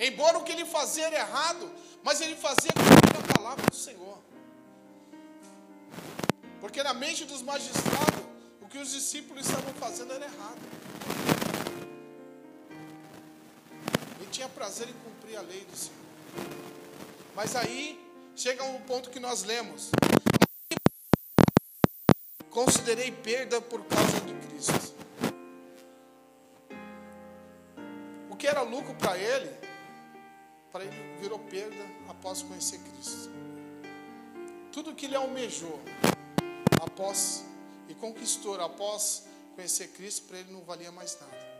Embora 0.00 0.38
o 0.38 0.42
que 0.42 0.52
ele 0.52 0.64
fazia 0.64 1.08
era 1.08 1.16
errado, 1.16 1.70
mas 2.02 2.22
ele 2.22 2.34
fazia 2.34 2.70
cumprir 2.72 3.18
a 3.18 3.34
palavra 3.34 3.66
do 3.66 3.76
Senhor. 3.76 4.18
Porque 6.58 6.82
na 6.82 6.94
mente 6.94 7.26
dos 7.26 7.42
magistrados, 7.42 8.24
o 8.62 8.66
que 8.66 8.78
os 8.78 8.90
discípulos 8.92 9.44
estavam 9.44 9.74
fazendo 9.74 10.14
era 10.14 10.24
errado. 10.24 10.58
Ele 14.18 14.30
tinha 14.30 14.48
prazer 14.48 14.88
em 14.88 14.94
cumprir 15.04 15.36
a 15.36 15.42
lei 15.42 15.66
do 15.66 15.76
Senhor. 15.76 16.00
Mas 17.34 17.54
aí 17.54 18.00
chega 18.34 18.64
um 18.64 18.80
ponto 18.80 19.10
que 19.10 19.20
nós 19.20 19.42
lemos. 19.42 19.90
Considerei 22.48 23.12
perda 23.12 23.60
por 23.60 23.84
causa 23.84 24.20
de 24.20 24.32
Cristo. 24.46 24.94
O 28.30 28.36
que 28.36 28.46
era 28.46 28.62
lucro 28.62 28.94
para 28.94 29.18
ele, 29.18 29.69
para 30.72 30.84
ele 30.84 31.18
virou 31.20 31.38
perda 31.38 31.84
após 32.08 32.42
conhecer 32.42 32.78
Cristo. 32.78 33.30
Tudo 34.72 34.94
que 34.94 35.06
ele 35.06 35.16
almejou 35.16 35.80
após 36.82 37.44
e 37.88 37.94
conquistou 37.94 38.60
após 38.60 39.24
conhecer 39.54 39.88
Cristo, 39.88 40.26
para 40.26 40.38
ele 40.38 40.52
não 40.52 40.62
valia 40.62 40.92
mais 40.92 41.18
nada. 41.20 41.50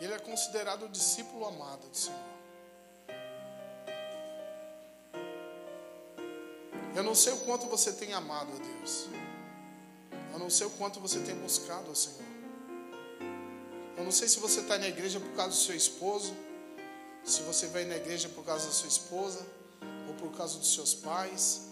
Ele 0.00 0.14
é 0.14 0.18
considerado 0.18 0.86
o 0.86 0.88
discípulo 0.88 1.44
amado 1.46 1.88
do 1.88 1.96
Senhor. 1.96 2.38
Eu 6.94 7.02
não 7.02 7.14
sei 7.14 7.32
o 7.32 7.40
quanto 7.40 7.66
você 7.66 7.92
tem 7.92 8.12
amado 8.14 8.50
a 8.52 8.58
Deus. 8.58 9.06
Eu 10.32 10.38
não 10.38 10.48
sei 10.48 10.66
o 10.66 10.70
quanto 10.70 11.00
você 11.00 11.20
tem 11.20 11.34
buscado 11.36 11.88
ao 11.88 11.94
Senhor. 11.94 12.27
Eu 13.98 14.04
não 14.04 14.12
sei 14.12 14.28
se 14.28 14.38
você 14.38 14.60
está 14.60 14.78
na 14.78 14.86
igreja 14.86 15.18
por 15.18 15.32
causa 15.32 15.50
do 15.56 15.60
seu 15.60 15.74
esposo, 15.74 16.32
se 17.24 17.42
você 17.42 17.66
vai 17.66 17.84
na 17.84 17.96
igreja 17.96 18.28
por 18.28 18.44
causa 18.44 18.66
da 18.66 18.72
sua 18.72 18.86
esposa, 18.86 19.44
ou 20.06 20.14
por 20.14 20.30
causa 20.36 20.56
dos 20.56 20.72
seus 20.72 20.94
pais, 20.94 21.62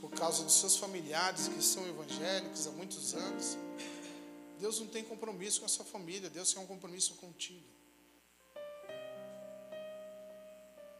por 0.00 0.10
causa 0.10 0.42
dos 0.42 0.54
seus 0.54 0.78
familiares 0.78 1.46
que 1.46 1.62
são 1.62 1.86
evangélicos 1.86 2.66
há 2.66 2.70
muitos 2.70 3.14
anos. 3.14 3.58
Deus 4.58 4.80
não 4.80 4.86
tem 4.86 5.04
compromisso 5.04 5.60
com 5.60 5.66
a 5.66 5.68
sua 5.68 5.84
família, 5.84 6.30
Deus 6.30 6.54
tem 6.54 6.62
um 6.62 6.66
compromisso 6.66 7.16
contigo. 7.16 7.68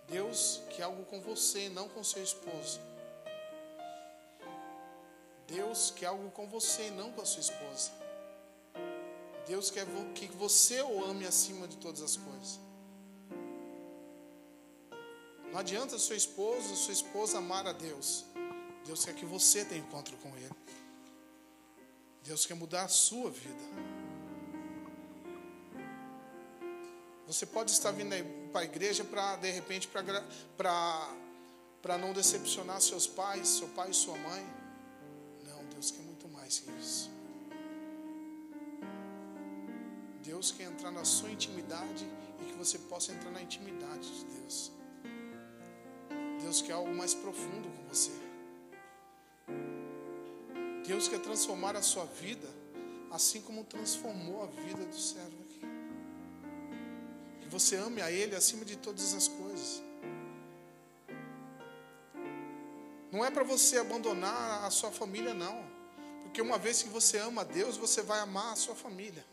Deus 0.07 0.61
quer 0.77 0.83
algo 0.83 1.07
com 1.07 1.19
você, 1.23 1.71
não 1.71 1.89
com 1.89 2.05
seu 2.05 2.23
esposo. 2.23 2.79
Deus 5.49 5.91
quer 5.97 6.07
algo 6.07 6.31
com 6.33 6.47
você, 6.47 6.91
não 6.91 7.11
com 7.11 7.23
a 7.23 7.25
sua 7.25 7.41
esposa. 7.41 8.04
Deus 9.47 9.71
quer 9.71 9.87
que 10.15 10.27
você 10.29 10.81
o 10.83 11.05
ame 11.05 11.27
acima 11.27 11.69
de 11.69 11.77
todas 11.77 12.03
as 12.03 12.17
coisas. 12.17 12.61
Não 15.53 15.61
adianta 15.61 15.99
seu 15.99 16.17
esposo, 16.17 16.75
sua 16.75 16.93
esposa 16.93 17.39
amar 17.39 17.67
a 17.67 17.73
Deus. 17.73 18.25
Deus 18.85 19.05
quer 19.05 19.15
que 19.15 19.25
você 19.25 19.65
tenha 19.65 19.81
encontro 19.81 20.17
com 20.17 20.35
Ele. 20.37 20.51
Deus 22.23 22.47
quer 22.47 22.55
mudar 22.55 22.85
a 22.85 22.89
sua 22.89 23.31
vida. 23.31 23.65
Você 27.27 27.47
pode 27.47 27.71
estar 27.71 27.91
vindo 27.91 28.15
para 28.51 28.63
a 28.63 28.65
igreja 28.65 29.05
para, 29.05 29.37
de 29.37 29.51
repente, 29.51 29.89
para 29.89 31.99
não 31.99 32.13
decepcionar 32.13 32.81
seus 32.81 33.07
pais, 33.07 33.49
seu 33.49 33.69
pai 33.69 33.91
e 33.91 33.95
sua 33.95 34.17
mãe. 34.17 34.45
Não, 35.45 35.65
Deus 35.67 35.91
quer 35.91 36.03
muito 36.03 36.29
mais 36.29 36.59
que 36.59 36.71
isso. 36.73 37.14
Deus 40.25 40.51
quer 40.51 40.65
entrar 40.65 40.91
na 40.91 41.05
sua 41.05 41.31
intimidade 41.31 42.07
e 42.41 42.45
que 42.47 42.55
você 42.55 42.79
possa 42.79 43.13
entrar 43.13 43.31
na 43.31 43.43
intimidade 43.43 44.09
de 44.09 44.25
Deus. 44.25 44.73
Deus 46.41 46.63
quer 46.63 46.73
algo 46.73 46.95
mais 46.95 47.13
profundo 47.13 47.69
com 47.69 47.89
você. 47.89 48.11
Deus 50.87 51.09
quer 51.09 51.21
transformar 51.21 51.77
a 51.77 51.83
sua 51.83 52.07
vida, 52.07 52.49
assim 53.11 53.43
como 53.43 53.65
transformou 53.65 54.43
a 54.43 54.47
vida 54.47 54.85
do 54.87 54.99
servo 54.99 55.37
aqui. 55.43 55.61
Que 57.43 57.49
você 57.49 57.77
ame 57.77 58.01
a 58.01 58.11
Ele 58.11 58.35
acima 58.35 58.65
de 58.65 58.77
todas 58.77 59.13
as 59.13 59.29
coisas. 59.29 59.83
Não 63.13 63.23
é 63.23 63.31
para 63.31 63.45
você 63.45 63.77
abandonar 63.77 64.65
a 64.65 64.71
sua 64.71 64.91
família, 64.91 65.35
não. 65.35 65.63
Porque 66.23 66.41
uma 66.41 66.59
vez 66.59 66.83
que 66.83 66.89
você 66.89 67.19
ama 67.19 67.43
a 67.43 67.45
Deus, 67.45 67.77
você 67.77 68.03
vai 68.03 68.21
amar 68.21 68.55
a 68.55 68.57
sua 68.57 68.75
família. 68.75 69.25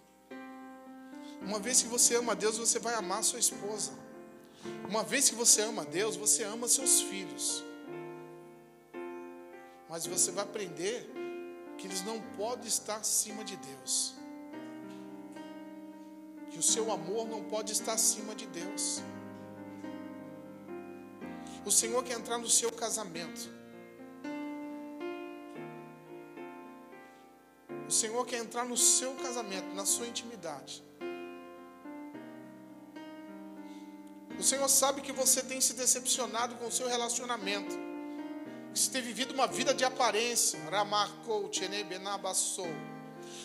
Uma 1.41 1.59
vez 1.59 1.81
que 1.81 1.87
você 1.87 2.15
ama 2.15 2.35
Deus, 2.35 2.57
você 2.57 2.77
vai 2.77 2.93
amar 2.93 3.23
sua 3.23 3.39
esposa. 3.39 3.91
Uma 4.87 5.03
vez 5.03 5.29
que 5.29 5.35
você 5.35 5.63
ama 5.63 5.83
Deus, 5.83 6.15
você 6.15 6.43
ama 6.43 6.67
seus 6.67 7.01
filhos. 7.01 7.63
Mas 9.89 10.05
você 10.05 10.31
vai 10.31 10.43
aprender 10.43 11.09
que 11.77 11.87
eles 11.87 12.03
não 12.03 12.21
podem 12.37 12.67
estar 12.67 12.97
acima 12.97 13.43
de 13.43 13.57
Deus. 13.57 14.13
Que 16.51 16.59
o 16.59 16.63
seu 16.63 16.91
amor 16.91 17.27
não 17.27 17.43
pode 17.43 17.71
estar 17.71 17.93
acima 17.93 18.35
de 18.35 18.45
Deus. 18.45 19.01
O 21.65 21.71
Senhor 21.71 22.03
quer 22.03 22.17
entrar 22.19 22.37
no 22.37 22.49
seu 22.49 22.71
casamento. 22.71 23.49
O 27.87 27.91
Senhor 27.91 28.25
quer 28.25 28.37
entrar 28.37 28.63
no 28.65 28.77
seu 28.77 29.13
casamento, 29.15 29.73
na 29.75 29.85
sua 29.85 30.07
intimidade. 30.07 30.83
O 34.41 34.43
Senhor 34.43 34.67
sabe 34.67 35.01
que 35.01 35.11
você 35.11 35.43
tem 35.43 35.61
se 35.61 35.73
decepcionado 35.73 36.55
com 36.55 36.65
o 36.65 36.71
seu 36.71 36.87
relacionamento. 36.87 37.77
Que 38.73 38.79
você 38.79 38.89
tem 38.89 39.03
vivido 39.03 39.35
uma 39.35 39.45
vida 39.45 39.71
de 39.71 39.83
aparência. 39.83 40.57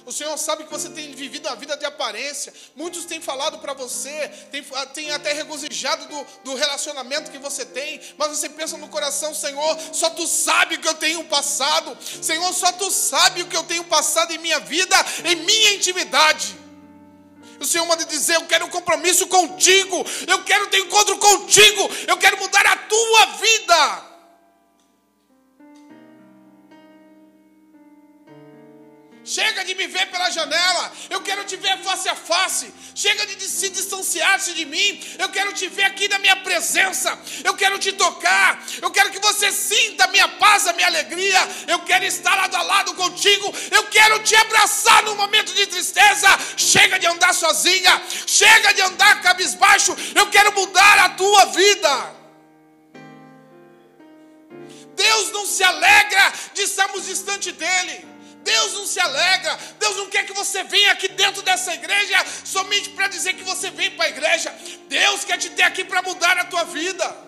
O 0.06 0.12
Senhor 0.12 0.38
sabe 0.38 0.64
que 0.64 0.70
você 0.70 0.88
tem 0.88 1.14
vivido 1.14 1.48
uma 1.48 1.56
vida 1.56 1.76
de 1.76 1.84
aparência. 1.84 2.50
Muitos 2.74 3.04
têm 3.04 3.20
falado 3.20 3.58
para 3.58 3.74
você, 3.74 4.28
tem, 4.50 4.64
tem 4.94 5.10
até 5.10 5.34
regozijado 5.34 6.06
do, 6.06 6.26
do 6.44 6.54
relacionamento 6.54 7.30
que 7.30 7.38
você 7.38 7.66
tem, 7.66 8.00
mas 8.16 8.28
você 8.28 8.48
pensa 8.48 8.78
no 8.78 8.88
coração, 8.88 9.34
Senhor, 9.34 9.78
só 9.92 10.08
tu 10.08 10.26
sabe 10.26 10.76
o 10.76 10.80
que 10.80 10.88
eu 10.88 10.94
tenho 10.94 11.22
passado. 11.24 11.94
Senhor, 12.00 12.54
só 12.54 12.72
tu 12.72 12.90
sabe 12.90 13.42
o 13.42 13.48
que 13.48 13.56
eu 13.56 13.64
tenho 13.64 13.84
passado 13.84 14.32
em 14.32 14.38
minha 14.38 14.60
vida, 14.60 14.96
em 15.26 15.36
minha 15.36 15.74
intimidade. 15.74 16.65
O 17.60 17.64
Senhor 17.64 17.86
manda 17.86 18.04
dizer: 18.04 18.34
Eu 18.34 18.46
quero 18.46 18.66
um 18.66 18.70
compromisso 18.70 19.26
contigo, 19.26 20.04
eu 20.26 20.42
quero 20.44 20.66
ter 20.68 20.78
encontro 20.78 21.16
contigo, 21.18 21.90
eu 22.06 22.16
quero 22.16 22.38
mudar 22.38 22.66
a 22.66 22.76
tua 22.76 23.26
vida. 23.36 24.05
Chega 29.26 29.64
de 29.64 29.74
me 29.74 29.88
ver 29.88 30.06
pela 30.06 30.30
janela. 30.30 30.92
Eu 31.10 31.20
quero 31.20 31.42
te 31.44 31.56
ver 31.56 31.76
face 31.82 32.08
a 32.08 32.14
face. 32.14 32.72
Chega 32.94 33.26
de 33.26 33.44
se 33.44 33.68
distanciar-se 33.70 34.54
de 34.54 34.64
mim. 34.64 35.04
Eu 35.18 35.28
quero 35.30 35.52
te 35.52 35.66
ver 35.66 35.82
aqui 35.82 36.06
na 36.06 36.20
minha 36.20 36.36
presença. 36.36 37.18
Eu 37.42 37.54
quero 37.54 37.76
te 37.76 37.92
tocar. 37.92 38.64
Eu 38.80 38.88
quero 38.92 39.10
que 39.10 39.18
você 39.18 39.50
sinta 39.50 40.04
a 40.04 40.06
minha 40.08 40.28
paz, 40.28 40.68
a 40.68 40.72
minha 40.74 40.86
alegria. 40.86 41.40
Eu 41.66 41.80
quero 41.80 42.04
estar 42.04 42.36
lado 42.36 42.54
a 42.54 42.62
lado 42.62 42.94
contigo. 42.94 43.52
Eu 43.72 43.88
quero 43.88 44.20
te 44.20 44.36
abraçar 44.36 45.02
no 45.02 45.16
momento 45.16 45.52
de 45.52 45.66
tristeza. 45.66 46.28
Chega 46.56 46.96
de 46.96 47.08
andar 47.08 47.34
sozinha. 47.34 48.00
Chega 48.28 48.74
de 48.74 48.82
andar 48.82 49.22
cabisbaixo. 49.22 49.96
Eu 50.14 50.30
quero 50.30 50.52
mudar 50.52 50.98
a 51.00 51.08
tua 51.10 51.46
vida. 51.46 52.14
Deus 54.94 55.32
não 55.32 55.44
se 55.44 55.64
alegra 55.64 56.32
de 56.54 56.62
estarmos 56.62 57.06
distante 57.06 57.50
dele. 57.50 58.15
Deus 58.46 58.72
não 58.74 58.86
se 58.86 59.00
alegra, 59.00 59.58
Deus 59.80 59.96
não 59.96 60.08
quer 60.08 60.24
que 60.24 60.32
você 60.32 60.62
venha 60.62 60.92
aqui 60.92 61.08
dentro 61.08 61.42
dessa 61.42 61.74
igreja 61.74 62.24
somente 62.44 62.90
para 62.90 63.08
dizer 63.08 63.34
que 63.34 63.42
você 63.42 63.70
vem 63.70 63.90
para 63.90 64.06
a 64.06 64.08
igreja. 64.08 64.54
Deus 64.88 65.24
quer 65.24 65.36
te 65.36 65.50
ter 65.50 65.64
aqui 65.64 65.84
para 65.84 66.00
mudar 66.00 66.38
a 66.38 66.44
tua 66.44 66.64
vida. 66.64 67.25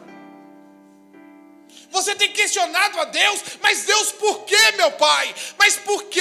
Você 1.91 2.15
tem 2.15 2.31
questionado 2.33 3.01
a 3.01 3.05
Deus, 3.05 3.41
mas 3.63 3.85
Deus, 3.85 4.13
por 4.13 4.45
que, 4.45 4.73
meu 4.73 4.91
Pai? 4.93 5.35
Mas 5.59 5.77
por 5.77 6.05
que 6.05 6.21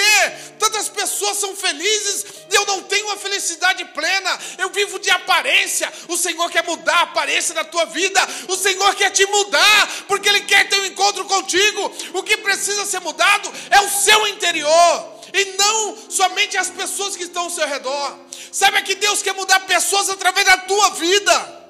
tantas 0.58 0.88
pessoas 0.88 1.38
são 1.38 1.56
felizes 1.56 2.26
e 2.50 2.56
eu 2.56 2.66
não 2.66 2.84
tenho 2.84 3.12
a 3.12 3.18
felicidade 3.18 3.84
plena? 3.86 4.40
Eu 4.58 4.70
vivo 4.70 4.98
de 4.98 5.10
aparência. 5.10 5.92
O 6.08 6.18
Senhor 6.18 6.50
quer 6.50 6.64
mudar 6.64 6.96
a 6.96 7.02
aparência 7.02 7.54
da 7.54 7.66
tua 7.66 7.86
vida. 7.86 8.20
O 8.48 8.56
Senhor 8.56 8.96
quer 8.96 9.12
te 9.12 9.26
mudar, 9.26 10.06
porque 10.08 10.30
Ele 10.30 10.42
quer 10.42 10.70
ter 10.70 10.80
um 10.80 10.86
encontro 10.86 11.26
contigo. 11.26 11.94
O 12.14 12.24
que 12.24 12.38
precisa 12.38 12.86
ser 12.86 13.02
mudado 13.02 13.52
é 13.70 13.82
o 13.82 13.90
seu 13.90 14.26
interior 14.28 15.18
e 15.34 15.46
não 15.58 15.98
somente 16.10 16.58
as 16.58 16.70
pessoas 16.70 17.16
que 17.16 17.24
estão 17.24 17.44
ao 17.44 17.50
seu 17.50 17.68
redor. 17.68 18.18
Sabe 18.52 18.82
que 18.84 18.96
Deus 18.96 19.22
quer 19.22 19.34
mudar 19.34 19.60
pessoas 19.62 20.10
através 20.10 20.46
da 20.46 20.58
tua 20.58 20.92
vida. 20.92 21.67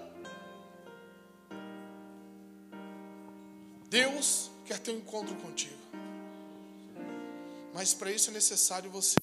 Deus 3.89 4.52
quer 4.65 4.80
ter 4.80 4.91
um 4.91 4.97
encontro 4.97 5.36
contigo. 5.36 5.78
Mas 7.73 7.93
para 7.93 8.12
isso 8.12 8.30
é 8.30 8.34
necessário 8.34 8.89
você 8.89 9.15